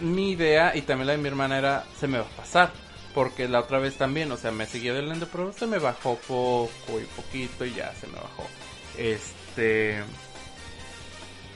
mi 0.00 0.32
idea 0.32 0.76
y 0.76 0.82
también 0.82 1.06
la 1.08 1.12
de 1.12 1.18
mi 1.18 1.28
hermana 1.28 1.58
era, 1.58 1.84
se 1.98 2.06
me 2.06 2.18
va 2.18 2.24
a 2.24 2.36
pasar 2.36 2.83
porque 3.14 3.48
la 3.48 3.60
otra 3.60 3.78
vez 3.78 3.96
también, 3.96 4.30
o 4.32 4.36
sea, 4.36 4.50
me 4.50 4.66
seguía 4.66 4.92
doliendo, 4.92 5.28
pero 5.30 5.52
se 5.52 5.66
me 5.66 5.78
bajó 5.78 6.16
poco 6.26 7.00
y 7.00 7.04
poquito 7.16 7.64
y 7.64 7.72
ya 7.72 7.94
se 7.94 8.08
me 8.08 8.14
bajó. 8.14 8.44
Este. 8.98 10.02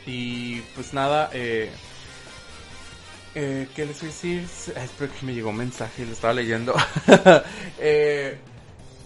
Y 0.06 0.60
pues 0.74 0.94
nada, 0.94 1.30
eh. 1.32 1.70
eh 3.34 3.68
¿Qué 3.74 3.86
les 3.86 4.00
voy 4.00 4.08
a 4.08 4.12
decir? 4.12 4.46
espero 4.76 5.12
que 5.12 5.26
me 5.26 5.34
llegó 5.34 5.50
un 5.50 5.56
mensaje, 5.56 6.06
lo 6.06 6.12
estaba 6.12 6.32
leyendo. 6.32 6.74
eh, 7.78 8.38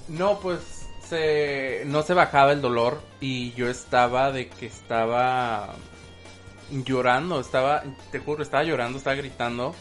no, 0.09 0.39
pues 0.39 0.61
se, 1.09 1.85
no 1.87 2.03
se 2.03 2.13
bajaba 2.13 2.53
el 2.53 2.61
dolor 2.61 3.01
y 3.21 3.53
yo 3.53 3.69
estaba 3.69 4.31
de 4.31 4.49
que 4.49 4.67
estaba 4.67 5.75
llorando, 6.71 7.41
estaba, 7.41 7.83
te 8.11 8.19
juro, 8.19 8.43
estaba 8.43 8.63
llorando, 8.63 8.99
estaba 8.99 9.17
gritando 9.17 9.75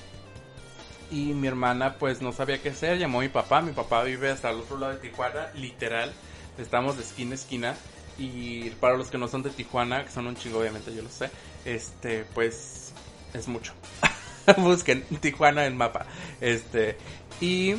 y 1.11 1.33
mi 1.33 1.47
hermana 1.47 1.95
pues 1.99 2.21
no 2.21 2.31
sabía 2.31 2.61
qué 2.61 2.69
hacer, 2.69 2.97
llamó 2.97 3.19
a 3.19 3.23
mi 3.23 3.29
papá, 3.29 3.61
mi 3.61 3.73
papá 3.73 4.03
vive 4.03 4.31
hasta 4.31 4.49
el 4.49 4.61
otro 4.61 4.79
lado 4.79 4.93
de 4.93 4.99
Tijuana, 4.99 5.51
literal, 5.55 6.11
estamos 6.57 6.97
de 6.97 7.03
esquina 7.03 7.33
a 7.33 7.35
esquina 7.35 7.75
y 8.17 8.69
para 8.71 8.97
los 8.97 9.09
que 9.09 9.17
no 9.17 9.27
son 9.27 9.43
de 9.43 9.49
Tijuana, 9.49 10.05
que 10.05 10.11
son 10.11 10.27
un 10.27 10.35
chingo 10.35 10.59
obviamente, 10.59 10.95
yo 10.95 11.01
lo 11.01 11.09
sé, 11.09 11.29
este 11.65 12.25
pues 12.33 12.93
es 13.33 13.47
mucho. 13.47 13.73
Busquen 14.57 15.03
Tijuana 15.19 15.65
en 15.65 15.77
mapa. 15.77 16.05
Este 16.39 16.97
y 17.39 17.75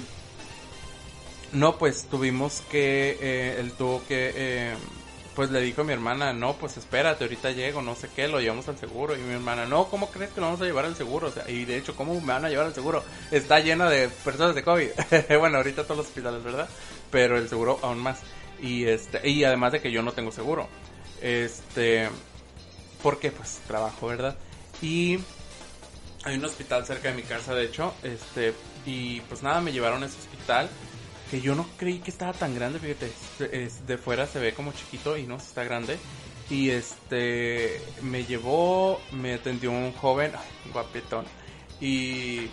no 1.53 1.79
pues 1.79 2.05
tuvimos 2.05 2.63
que 2.71 3.19
eh, 3.21 3.57
él 3.61 3.73
tuvo 3.73 4.03
que 4.07 4.33
eh, 4.35 4.75
pues 5.35 5.51
le 5.51 5.61
dijo 5.61 5.81
a 5.81 5.85
mi 5.85 5.93
hermana, 5.93 6.33
no, 6.33 6.55
pues 6.55 6.77
espérate, 6.77 7.25
ahorita 7.25 7.53
llego, 7.53 7.81
no 7.81 7.95
sé 7.95 8.09
qué, 8.15 8.29
lo 8.29 8.41
llevamos 8.41 8.69
al 8.69 8.79
seguro. 8.79 9.17
Y 9.17 9.21
mi 9.21 9.33
hermana, 9.33 9.67
no, 9.67 9.89
¿cómo 9.89 10.11
crees 10.11 10.31
que 10.33 10.41
lo 10.41 10.47
vamos 10.47 10.61
a 10.61 10.65
llevar 10.65 10.85
al 10.85 10.97
seguro? 10.97 11.29
O 11.29 11.31
sea, 11.31 11.49
y 11.49 11.65
de 11.65 11.77
hecho, 11.77 11.97
¿cómo 11.97 12.21
me 12.21 12.33
van 12.33 12.45
a 12.45 12.51
llevar 12.51 12.67
al 12.67 12.75
seguro? 12.75 13.03
Está 13.31 13.61
llena 13.61 13.89
de 13.89 14.09
personas 14.09 14.55
de 14.55 14.63
COVID. 14.63 14.89
bueno, 15.39 15.57
ahorita 15.57 15.85
todos 15.85 15.99
los 15.99 16.07
hospitales, 16.07 16.43
¿verdad? 16.43 16.69
Pero 17.11 17.39
el 17.39 17.49
seguro 17.49 17.79
aún 17.83 17.99
más. 17.99 18.21
Y 18.61 18.85
este, 18.85 19.27
y 19.29 19.45
además 19.45 19.73
de 19.73 19.81
que 19.81 19.91
yo 19.91 20.03
no 20.03 20.13
tengo 20.13 20.33
seguro. 20.33 20.69
Este, 21.21 22.09
porque 23.03 23.31
pues 23.31 23.61
trabajo, 23.67 24.09
¿verdad? 24.09 24.37
Y 24.83 25.19
hay 26.25 26.37
un 26.37 26.45
hospital 26.45 26.85
cerca 26.87 27.09
de 27.09 27.15
mi 27.15 27.23
casa, 27.23 27.55
de 27.55 27.65
hecho, 27.65 27.95
este, 28.03 28.55
y 28.87 29.21
pues 29.23 29.43
nada, 29.43 29.61
me 29.61 29.73
llevaron 29.73 30.03
a 30.03 30.07
ese 30.07 30.19
hospital 30.19 30.69
que 31.33 31.41
yo 31.41 31.55
no 31.55 31.67
creí 31.79 32.01
que 32.01 32.11
estaba 32.11 32.35
tan 32.35 32.55
grande, 32.55 32.79
fíjate, 32.79 33.11
de 33.87 33.97
fuera 33.97 34.27
se 34.27 34.39
ve 34.39 34.53
como 34.53 34.75
chiquito 34.75 35.17
y 35.17 35.23
no, 35.23 35.37
está 35.37 35.65
grande. 35.65 35.99
Y 36.51 36.69
este, 36.69 37.81
me 38.03 38.27
llevó, 38.27 39.01
me 39.13 39.33
atendió 39.33 39.71
un 39.71 39.95
joven, 39.95 40.33
guapetón, 40.75 41.25
y, 41.81 42.51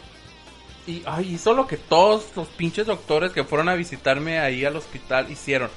y 0.87 1.03
ay, 1.05 1.33
hizo 1.33 1.53
lo 1.53 1.67
que 1.67 1.75
todos 1.75 2.27
los 2.37 2.47
pinches 2.47 2.87
doctores 2.87 3.33
que 3.33 3.43
fueron 3.43 3.67
a 3.67 3.75
visitarme 3.75 4.39
ahí 4.39 4.63
al 4.63 4.77
hospital 4.77 5.29
hicieron. 5.29 5.69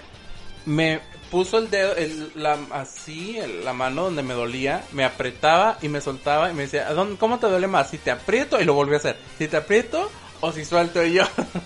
Me 0.65 1.01
puso 1.29 1.59
el 1.59 1.71
dedo, 1.71 1.97
el, 1.97 2.31
la, 2.37 2.57
así, 2.71 3.37
la 3.65 3.73
mano 3.73 4.05
donde 4.05 4.23
me 4.23 4.35
dolía, 4.35 4.85
me 4.93 5.05
apretaba 5.05 5.77
y 5.83 5.89
me 5.89 6.01
soltaba 6.01 6.53
y 6.53 6.55
me 6.55 6.63
decía, 6.63 6.87
¿cómo 7.19 7.41
te 7.41 7.49
duele 7.49 7.67
más? 7.67 7.91
Si 7.91 7.99
te 7.99 8.13
aprieto 8.13 8.61
y 8.61 8.65
lo 8.65 8.75
volví 8.75 8.95
a 8.95 8.99
hacer. 8.99 9.17
Si 9.39 9.49
te 9.49 9.57
aprieto 9.57 10.09
o 10.43 10.53
si 10.53 10.65
suelto 10.65 11.03
yo. 11.05 11.23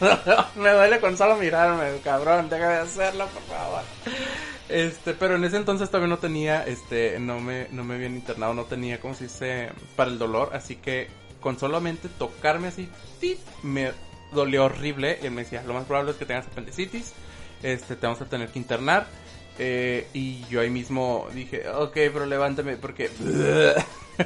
me 0.56 0.70
duele 0.70 1.00
con 1.00 1.16
solo 1.16 1.36
mirarme, 1.36 1.98
cabrón, 2.04 2.48
deja 2.48 2.68
de 2.68 2.78
hacerlo, 2.78 3.26
por 3.26 3.42
favor. 3.44 3.82
Este, 4.68 5.14
pero 5.14 5.36
en 5.36 5.44
ese 5.44 5.56
entonces 5.56 5.88
todavía 5.88 6.08
no 6.08 6.18
tenía, 6.18 6.62
este, 6.62 7.18
no 7.18 7.40
me, 7.40 7.68
no 7.70 7.84
me 7.84 7.94
habían 7.94 8.14
internado, 8.14 8.52
no 8.52 8.64
tenía, 8.64 9.00
como 9.00 9.14
se 9.14 9.24
dice, 9.24 9.70
para 9.96 10.10
el 10.10 10.18
dolor, 10.18 10.50
así 10.52 10.76
que 10.76 11.08
con 11.40 11.58
solamente 11.58 12.08
tocarme 12.18 12.68
así, 12.68 12.88
me 13.62 13.92
dolió 14.32 14.66
horrible 14.66 15.18
y 15.22 15.26
él 15.26 15.32
me 15.32 15.44
decía, 15.44 15.62
lo 15.62 15.72
más 15.72 15.84
probable 15.84 16.10
es 16.10 16.18
que 16.18 16.26
tengas 16.26 16.46
apendicitis, 16.46 17.14
este, 17.62 17.96
te 17.96 18.06
vamos 18.06 18.20
a 18.20 18.26
tener 18.26 18.50
que 18.50 18.58
internar. 18.58 19.06
Eh, 19.58 20.06
y 20.12 20.44
yo 20.50 20.60
ahí 20.60 20.68
mismo 20.68 21.28
dije, 21.32 21.66
ok, 21.66 21.94
pero 21.94 22.26
levántame 22.26 22.76
porque 22.76 23.10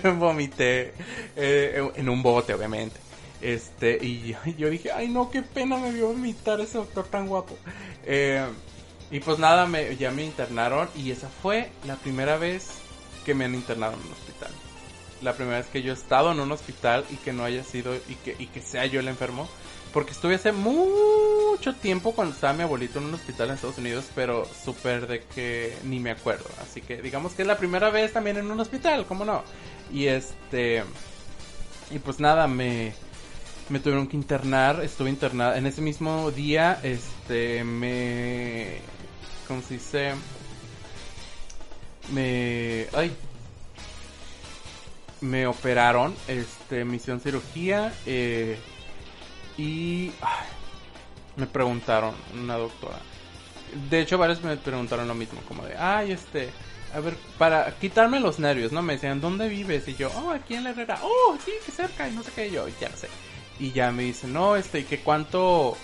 vomité 0.18 0.92
eh, 1.36 1.88
en 1.94 2.08
un 2.08 2.20
bote, 2.20 2.52
obviamente. 2.52 2.98
Este, 3.40 3.98
y 4.04 4.36
yo 4.58 4.70
dije, 4.70 4.92
ay 4.92 5.08
no, 5.08 5.30
qué 5.30 5.42
pena 5.42 5.76
me 5.76 5.92
vio 5.92 6.08
vomitar 6.08 6.60
ese 6.60 6.78
doctor 6.78 7.06
tan 7.06 7.26
guapo. 7.26 7.56
Eh, 8.04 8.44
y 9.10 9.20
pues 9.20 9.38
nada, 9.38 9.66
me, 9.66 9.96
ya 9.96 10.10
me 10.10 10.24
internaron 10.24 10.88
y 10.94 11.10
esa 11.10 11.28
fue 11.28 11.70
la 11.86 11.96
primera 11.96 12.36
vez 12.36 12.68
que 13.24 13.34
me 13.34 13.44
han 13.44 13.54
internado 13.54 13.94
en 13.94 14.00
un 14.00 14.12
hospital. 14.12 14.50
La 15.22 15.34
primera 15.34 15.58
vez 15.58 15.66
que 15.66 15.82
yo 15.82 15.92
he 15.92 15.94
estado 15.94 16.32
en 16.32 16.40
un 16.40 16.52
hospital 16.52 17.04
y 17.10 17.16
que 17.16 17.32
no 17.32 17.44
haya 17.44 17.64
sido 17.64 17.94
y 17.94 18.14
que, 18.24 18.36
y 18.38 18.46
que 18.46 18.62
sea 18.62 18.86
yo 18.86 19.00
el 19.00 19.08
enfermo. 19.08 19.48
Porque 19.92 20.12
estuve 20.12 20.36
hace 20.36 20.52
mucho 20.52 21.74
tiempo 21.74 22.12
cuando 22.12 22.32
estaba 22.32 22.52
mi 22.52 22.62
abuelito 22.62 23.00
en 23.00 23.06
un 23.06 23.14
hospital 23.14 23.48
en 23.48 23.54
Estados 23.56 23.78
Unidos, 23.78 24.04
pero 24.14 24.46
súper 24.64 25.08
de 25.08 25.24
que 25.24 25.76
ni 25.82 25.98
me 25.98 26.12
acuerdo. 26.12 26.48
Así 26.62 26.80
que 26.80 27.02
digamos 27.02 27.32
que 27.32 27.42
es 27.42 27.48
la 27.48 27.58
primera 27.58 27.90
vez 27.90 28.12
también 28.12 28.36
en 28.36 28.48
un 28.48 28.60
hospital, 28.60 29.04
¿cómo 29.06 29.24
no? 29.24 29.42
Y 29.92 30.06
este... 30.06 30.84
Y 31.90 31.98
pues 31.98 32.20
nada, 32.20 32.46
me, 32.46 32.94
me 33.70 33.78
tuvieron 33.78 34.08
que 34.08 34.16
internar, 34.16 34.82
estuve 34.82 35.10
internada. 35.10 35.56
En 35.56 35.66
ese 35.66 35.80
mismo 35.80 36.30
día, 36.30 36.80
este, 36.82 37.64
me... 37.64 38.78
¿Cómo 39.46 39.62
se 39.62 39.74
dice? 39.74 40.12
Me... 42.12 42.86
Ay. 42.92 43.16
Me 45.20 45.46
operaron, 45.46 46.14
este, 46.28 46.82
hicieron 46.82 47.20
cirugía 47.20 47.92
eh, 48.06 48.58
y 49.58 50.12
ay, 50.22 50.46
me 51.36 51.46
preguntaron, 51.46 52.14
una 52.32 52.56
doctora. 52.56 52.98
De 53.90 54.00
hecho, 54.00 54.16
varios 54.16 54.42
me 54.42 54.56
preguntaron 54.56 55.06
lo 55.06 55.14
mismo, 55.14 55.38
como 55.46 55.62
de, 55.66 55.76
ay, 55.76 56.12
este, 56.12 56.48
a 56.94 57.00
ver, 57.00 57.16
para 57.36 57.70
quitarme 57.78 58.18
los 58.18 58.38
nervios, 58.38 58.72
¿no? 58.72 58.80
Me 58.80 58.94
decían, 58.94 59.20
¿dónde 59.20 59.50
vives? 59.50 59.86
Y 59.88 59.94
yo, 59.94 60.10
oh, 60.16 60.30
aquí 60.30 60.54
en 60.54 60.64
la 60.64 60.70
Herrera, 60.70 60.98
oh, 61.02 61.36
sí, 61.44 61.52
que 61.66 61.70
cerca, 61.70 62.08
y 62.08 62.12
no 62.12 62.22
sé 62.22 62.32
qué, 62.34 62.50
yo, 62.50 62.66
ya 62.80 62.88
sé. 62.96 63.10
Y 63.60 63.72
ya 63.72 63.92
me 63.92 64.04
dicen, 64.04 64.32
no, 64.32 64.56
este, 64.56 64.80
¿y 64.80 64.84
que 64.84 65.00
cuánto, 65.00 65.76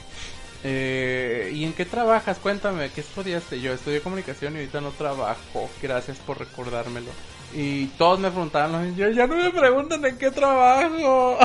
eh, 0.64 1.52
¿y 1.54 1.64
en 1.64 1.74
qué 1.74 1.84
trabajas? 1.84 2.38
Cuéntame, 2.38 2.90
¿qué 2.90 3.02
estudiaste? 3.02 3.60
Yo 3.60 3.74
estudié 3.74 4.00
comunicación 4.00 4.54
y 4.54 4.60
ahorita 4.60 4.80
no 4.80 4.90
trabajo, 4.92 5.68
gracias 5.82 6.16
por 6.18 6.38
recordármelo. 6.38 7.10
Y 7.54 7.86
todos 7.98 8.18
me 8.18 8.30
preguntaban, 8.30 8.96
yo 8.96 9.08
ya 9.10 9.26
no 9.26 9.36
me 9.36 9.50
preguntan 9.50 10.04
en 10.04 10.18
qué 10.18 10.30
trabajo. 10.30 11.38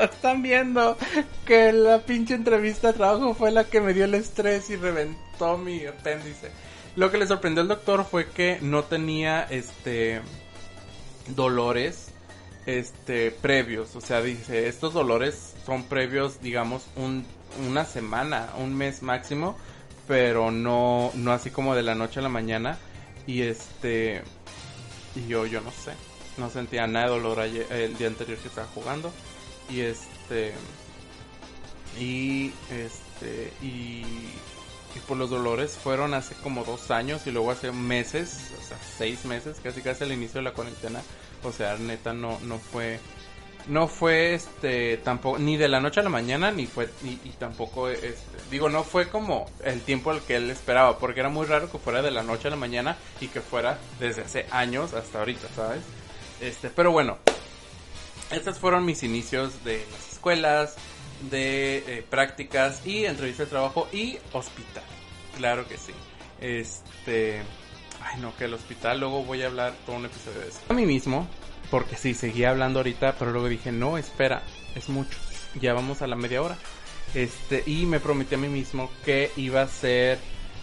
Están 0.00 0.42
viendo 0.42 0.96
que 1.44 1.72
la 1.72 1.98
pinche 1.98 2.34
entrevista 2.34 2.88
de 2.88 2.94
trabajo 2.94 3.34
fue 3.34 3.50
la 3.50 3.64
que 3.64 3.80
me 3.80 3.92
dio 3.92 4.04
el 4.04 4.14
estrés 4.14 4.70
y 4.70 4.76
reventó 4.76 5.58
mi 5.58 5.84
apéndice. 5.84 6.50
Lo 6.96 7.10
que 7.10 7.18
le 7.18 7.26
sorprendió 7.26 7.62
al 7.62 7.68
doctor 7.68 8.06
fue 8.08 8.30
que 8.30 8.58
no 8.62 8.84
tenía 8.84 9.42
este 9.50 10.22
dolores 11.28 12.13
este 12.66 13.30
previos, 13.30 13.94
o 13.96 14.00
sea, 14.00 14.22
dice, 14.22 14.68
estos 14.68 14.94
dolores 14.94 15.54
son 15.66 15.84
previos, 15.84 16.40
digamos, 16.40 16.86
un, 16.96 17.26
una 17.68 17.84
semana, 17.84 18.50
un 18.58 18.74
mes 18.74 19.02
máximo, 19.02 19.56
pero 20.08 20.50
no 20.50 21.10
no 21.14 21.32
así 21.32 21.50
como 21.50 21.74
de 21.74 21.82
la 21.82 21.94
noche 21.94 22.20
a 22.20 22.22
la 22.22 22.28
mañana 22.28 22.78
y 23.26 23.42
este 23.42 24.22
y 25.14 25.26
yo 25.28 25.46
yo 25.46 25.60
no 25.60 25.70
sé, 25.70 25.92
no 26.38 26.50
sentía 26.50 26.86
nada 26.86 27.06
de 27.06 27.12
dolor 27.12 27.40
el 27.40 27.96
día 27.96 28.06
anterior 28.06 28.38
que 28.38 28.48
estaba 28.48 28.66
jugando 28.74 29.12
y 29.70 29.80
este 29.80 30.52
y 31.98 32.52
este 32.70 33.52
y 33.62 34.02
y 34.94 35.00
por 35.00 35.16
los 35.16 35.30
dolores 35.30 35.72
fueron 35.72 36.14
hace 36.14 36.34
como 36.36 36.64
dos 36.64 36.90
años 36.90 37.26
y 37.26 37.32
luego 37.32 37.50
hace 37.50 37.72
meses, 37.72 38.52
o 38.62 38.68
sea, 38.68 38.78
seis 38.96 39.24
meses, 39.24 39.58
casi 39.62 39.82
casi 39.82 40.04
al 40.04 40.12
inicio 40.12 40.38
de 40.38 40.44
la 40.44 40.52
cuarentena. 40.52 41.00
O 41.44 41.52
sea, 41.52 41.76
neta, 41.76 42.12
no, 42.12 42.38
no 42.40 42.58
fue, 42.58 42.98
no 43.68 43.86
fue 43.86 44.34
este, 44.34 44.96
tampoco, 44.98 45.38
ni 45.38 45.56
de 45.56 45.68
la 45.68 45.80
noche 45.80 46.00
a 46.00 46.02
la 46.02 46.10
mañana, 46.10 46.50
ni 46.50 46.66
fue, 46.66 46.88
y, 47.04 47.16
tampoco, 47.38 47.88
este, 47.88 48.14
digo, 48.50 48.68
no 48.68 48.82
fue 48.82 49.08
como 49.08 49.46
el 49.62 49.82
tiempo 49.82 50.10
al 50.10 50.22
que 50.22 50.36
él 50.36 50.50
esperaba, 50.50 50.98
porque 50.98 51.20
era 51.20 51.28
muy 51.28 51.46
raro 51.46 51.70
que 51.70 51.78
fuera 51.78 52.02
de 52.02 52.10
la 52.10 52.22
noche 52.22 52.48
a 52.48 52.50
la 52.50 52.56
mañana 52.56 52.96
y 53.20 53.28
que 53.28 53.40
fuera 53.40 53.78
desde 54.00 54.22
hace 54.22 54.46
años 54.50 54.94
hasta 54.94 55.18
ahorita, 55.18 55.48
¿sabes? 55.54 55.82
Este, 56.40 56.70
pero 56.70 56.90
bueno, 56.92 57.18
estos 58.30 58.58
fueron 58.58 58.84
mis 58.84 59.02
inicios 59.02 59.64
de 59.64 59.84
las 59.92 60.12
escuelas, 60.12 60.76
de 61.30 61.78
eh, 61.86 62.04
prácticas 62.08 62.86
y 62.86 63.04
entrevistas 63.04 63.46
de 63.46 63.50
trabajo 63.50 63.88
y 63.92 64.18
hospital. 64.32 64.82
Claro 65.36 65.66
que 65.68 65.76
sí. 65.76 65.92
Este. 66.40 67.42
Ay, 68.04 68.20
no, 68.20 68.34
que 68.36 68.44
el 68.44 68.54
hospital. 68.54 69.00
Luego 69.00 69.24
voy 69.24 69.42
a 69.42 69.46
hablar 69.46 69.72
todo 69.86 69.96
un 69.96 70.04
episodio 70.04 70.40
de 70.40 70.48
eso. 70.48 70.60
A 70.68 70.74
mí 70.74 70.86
mismo, 70.86 71.26
porque 71.70 71.96
sí, 71.96 72.14
seguía 72.14 72.50
hablando 72.50 72.80
ahorita, 72.80 73.16
pero 73.18 73.32
luego 73.32 73.48
dije, 73.48 73.72
no, 73.72 73.98
espera, 73.98 74.42
es 74.74 74.88
mucho. 74.88 75.18
Ya 75.60 75.72
vamos 75.72 76.02
a 76.02 76.06
la 76.06 76.16
media 76.16 76.42
hora. 76.42 76.56
Este, 77.14 77.62
y 77.66 77.86
me 77.86 78.00
prometí 78.00 78.34
a 78.34 78.38
mí 78.38 78.48
mismo 78.48 78.90
que 79.04 79.30
iba 79.36 79.62
a 79.62 79.68
ser 79.68 80.18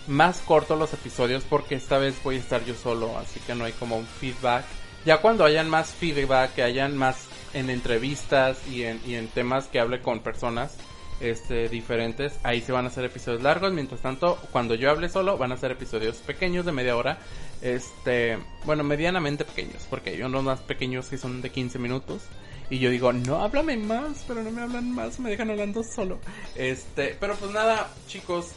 más 0.08 0.40
corto 0.40 0.76
los 0.76 0.94
episodios 0.94 1.44
porque 1.44 1.76
esta 1.76 1.98
vez 1.98 2.22
voy 2.24 2.36
a 2.36 2.40
estar 2.40 2.66
yo 2.66 2.74
solo, 2.74 3.18
así 3.18 3.40
que 3.40 3.56
no 3.56 3.66
hay 3.66 3.74
como 3.74 3.98
un 3.98 4.06
feedback. 4.06 4.66
Ya 5.06 5.18
cuando 5.18 5.46
hayan 5.46 5.70
más 5.70 5.90
feedback, 5.90 6.54
que 6.54 6.64
hayan 6.64 6.98
más 6.98 7.26
en 7.54 7.70
entrevistas 7.70 8.58
y 8.68 8.84
en, 8.84 9.02
y 9.06 9.16
en 9.16 9.28
temas 9.28 9.68
que 9.68 9.80
hable 9.80 10.02
con 10.02 10.20
personas 10.20 10.78
este, 11.22 11.70
diferentes, 11.70 12.34
ahí 12.44 12.62
se 12.62 12.72
van 12.72 12.86
a 12.86 12.88
hacer 12.90 13.06
episodios 13.06 13.42
largos. 13.42 13.72
Mientras 13.74 14.02
tanto, 14.02 14.38
cuando 14.52 14.76
yo 14.76 14.90
hable 14.90 15.10
solo, 15.10 15.38
van 15.38 15.52
a 15.52 15.58
ser 15.58 15.72
episodios 15.72 16.18
pequeños 16.18 16.66
de 16.66 16.72
media 16.72 16.96
hora. 16.96 17.20
Este, 17.62 18.38
bueno, 18.66 18.84
medianamente 18.84 19.46
pequeños, 19.46 19.86
porque 19.90 20.12
hay 20.12 20.24
unos 20.24 20.44
más 20.44 20.60
pequeños 20.62 21.08
que 21.08 21.18
son 21.18 21.42
de 21.42 21.50
15 21.50 21.80
minutos. 21.80 22.24
Y 22.70 22.80
yo 22.80 22.90
digo, 22.90 23.12
no, 23.12 23.44
háblame 23.44 23.78
más, 23.78 24.24
pero 24.28 24.44
no 24.44 24.52
me 24.52 24.62
hablan 24.62 24.92
más, 24.92 25.20
me 25.20 25.30
dejan 25.30 25.50
hablando 25.50 25.84
solo. 25.84 26.20
Este, 26.56 27.16
pero 27.20 27.36
pues 27.36 27.52
nada, 27.52 27.90
chicos, 28.08 28.52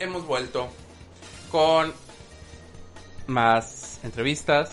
hemos 0.00 0.26
vuelto 0.26 0.68
con 1.50 1.92
más 3.26 4.00
entrevistas, 4.02 4.72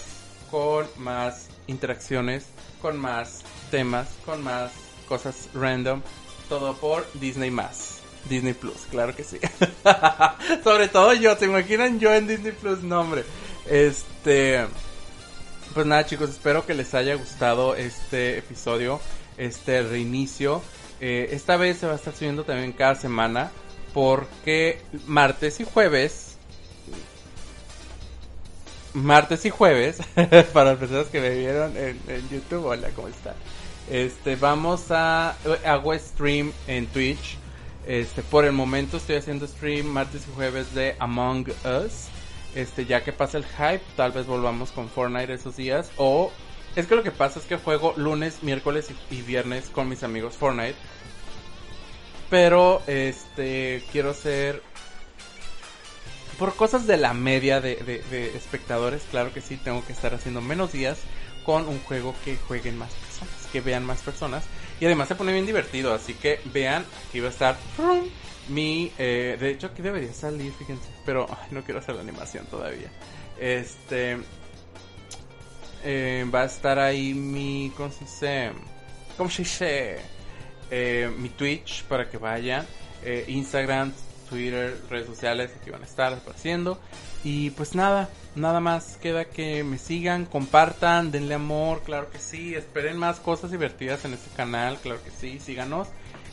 con 0.49 0.87
más 0.97 1.49
interacciones 1.67 2.47
con 2.81 2.97
más 2.97 3.43
temas, 3.69 4.07
con 4.25 4.43
más 4.43 4.71
cosas 5.07 5.49
random. 5.53 6.01
Todo 6.51 6.75
por 6.75 7.07
Disney 7.13 7.49
más. 7.49 8.01
Disney 8.27 8.53
Plus, 8.53 8.75
claro 8.89 9.15
que 9.15 9.23
sí. 9.23 9.39
Sobre 10.65 10.89
todo 10.89 11.13
yo, 11.13 11.33
¿se 11.37 11.45
imaginan 11.45 11.97
yo 11.97 12.13
en 12.13 12.27
Disney 12.27 12.51
Plus? 12.51 12.83
No, 12.83 12.99
hombre. 12.99 13.23
Este. 13.69 14.67
Pues 15.73 15.85
nada, 15.85 16.05
chicos, 16.05 16.29
espero 16.29 16.65
que 16.65 16.73
les 16.73 16.93
haya 16.93 17.15
gustado 17.15 17.75
este 17.75 18.39
episodio, 18.39 18.99
este 19.37 19.81
reinicio. 19.81 20.61
Eh, 20.99 21.29
esta 21.31 21.55
vez 21.55 21.77
se 21.77 21.87
va 21.87 21.93
a 21.93 21.95
estar 21.95 22.13
subiendo 22.13 22.43
también 22.43 22.73
cada 22.73 22.95
semana, 22.95 23.49
porque 23.93 24.81
martes 25.07 25.61
y 25.61 25.63
jueves 25.63 26.31
martes 28.93 29.45
y 29.45 29.49
jueves, 29.49 29.99
para 30.53 30.71
las 30.71 30.79
personas 30.79 31.07
que 31.07 31.21
me 31.21 31.29
vieron 31.29 31.75
en, 31.77 31.97
YouTube, 32.29 32.65
hola, 32.65 32.89
¿cómo 32.95 33.07
están? 33.07 33.35
Este, 33.91 34.37
vamos 34.37 34.89
a, 34.89 35.35
hago 35.65 35.93
stream 35.99 36.53
en 36.65 36.87
Twitch. 36.87 37.37
Este, 37.85 38.21
por 38.21 38.45
el 38.45 38.53
momento 38.53 38.95
estoy 38.95 39.17
haciendo 39.17 39.45
stream 39.45 39.85
martes 39.85 40.25
y 40.29 40.33
jueves 40.33 40.73
de 40.73 40.95
Among 40.97 41.49
Us. 41.49 42.07
Este, 42.55 42.85
ya 42.85 43.03
que 43.03 43.11
pasa 43.11 43.37
el 43.37 43.43
hype, 43.43 43.83
tal 43.97 44.13
vez 44.13 44.27
volvamos 44.27 44.71
con 44.71 44.87
Fortnite 44.87 45.33
esos 45.33 45.57
días. 45.57 45.91
O, 45.97 46.31
es 46.77 46.87
que 46.87 46.95
lo 46.95 47.03
que 47.03 47.11
pasa 47.11 47.39
es 47.39 47.45
que 47.45 47.57
juego 47.57 47.93
lunes, 47.97 48.43
miércoles 48.43 48.87
y, 49.09 49.21
viernes 49.23 49.69
con 49.69 49.89
mis 49.89 50.03
amigos 50.03 50.37
Fortnite. 50.37 50.75
Pero, 52.29 52.81
este, 52.87 53.83
quiero 53.91 54.13
ser 54.13 54.63
por 56.39 56.55
cosas 56.55 56.87
de 56.87 56.95
la 56.95 57.13
media 57.13 57.59
de, 57.59 58.31
espectadores, 58.37 59.03
claro 59.11 59.33
que 59.33 59.41
sí, 59.41 59.57
tengo 59.57 59.85
que 59.85 59.91
estar 59.91 60.13
haciendo 60.13 60.39
menos 60.39 60.71
días 60.71 60.97
con 61.45 61.67
un 61.67 61.79
juego 61.81 62.15
que 62.23 62.37
jueguen 62.37 62.77
más 62.77 62.89
que 63.51 63.61
vean 63.61 63.85
más 63.85 64.01
personas. 64.01 64.43
Y 64.79 64.85
además 64.85 65.07
se 65.07 65.15
pone 65.15 65.31
bien 65.31 65.45
divertido, 65.45 65.93
así 65.93 66.13
que 66.15 66.39
vean, 66.45 66.85
aquí 67.09 67.19
va 67.19 67.27
a 67.27 67.31
estar 67.31 67.57
mi... 68.49 68.91
Eh, 68.97 69.37
de 69.39 69.51
hecho, 69.51 69.67
aquí 69.67 69.81
debería 69.81 70.13
salir, 70.13 70.51
fíjense, 70.53 70.89
pero 71.05 71.27
no 71.51 71.63
quiero 71.63 71.79
hacer 71.79 71.95
la 71.95 72.01
animación 72.01 72.45
todavía. 72.47 72.91
Este... 73.39 74.17
Eh, 75.83 76.25
va 76.33 76.41
a 76.41 76.45
estar 76.45 76.79
ahí 76.79 77.13
mi... 77.13 77.71
¿Cómo 77.75 77.91
se 77.91 78.05
dice? 78.05 78.51
¿Cómo 79.17 79.29
se 79.29 79.41
dice? 79.43 79.97
Eh, 80.69 81.11
mi 81.17 81.29
Twitch 81.29 81.83
para 81.83 82.09
que 82.09 82.17
vayan. 82.17 82.65
Instagram, 83.27 83.91
Twitter, 84.29 84.79
redes 84.89 85.07
sociales, 85.07 85.51
aquí 85.59 85.71
van 85.71 85.81
a 85.81 85.85
estar 85.85 86.13
apareciendo. 86.13 86.79
Y 87.23 87.51
pues 87.51 87.75
nada, 87.75 88.09
nada 88.35 88.59
más 88.59 88.97
queda 88.97 89.25
que 89.25 89.63
me 89.63 89.77
sigan, 89.77 90.25
compartan, 90.25 91.11
denle 91.11 91.35
amor, 91.35 91.83
claro 91.83 92.09
que 92.09 92.17
sí, 92.17 92.55
esperen 92.55 92.97
más 92.97 93.19
cosas 93.19 93.51
divertidas 93.51 94.05
en 94.05 94.13
este 94.13 94.29
canal, 94.35 94.79
claro 94.79 95.03
que 95.03 95.11
sí, 95.11 95.39
síganos. 95.39 95.87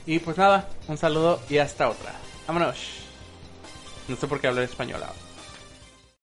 Y 0.06 0.20
pues 0.20 0.38
nada, 0.38 0.70
un 0.86 0.96
saludo 0.96 1.40
y 1.50 1.58
hasta 1.58 1.90
otra. 1.90 2.14
Vámonos. 2.46 2.78
No 4.08 4.16
sé 4.16 4.26
por 4.26 4.40
qué 4.40 4.46
hablar 4.46 4.64
español 4.64 5.02
ahora. 5.02 5.27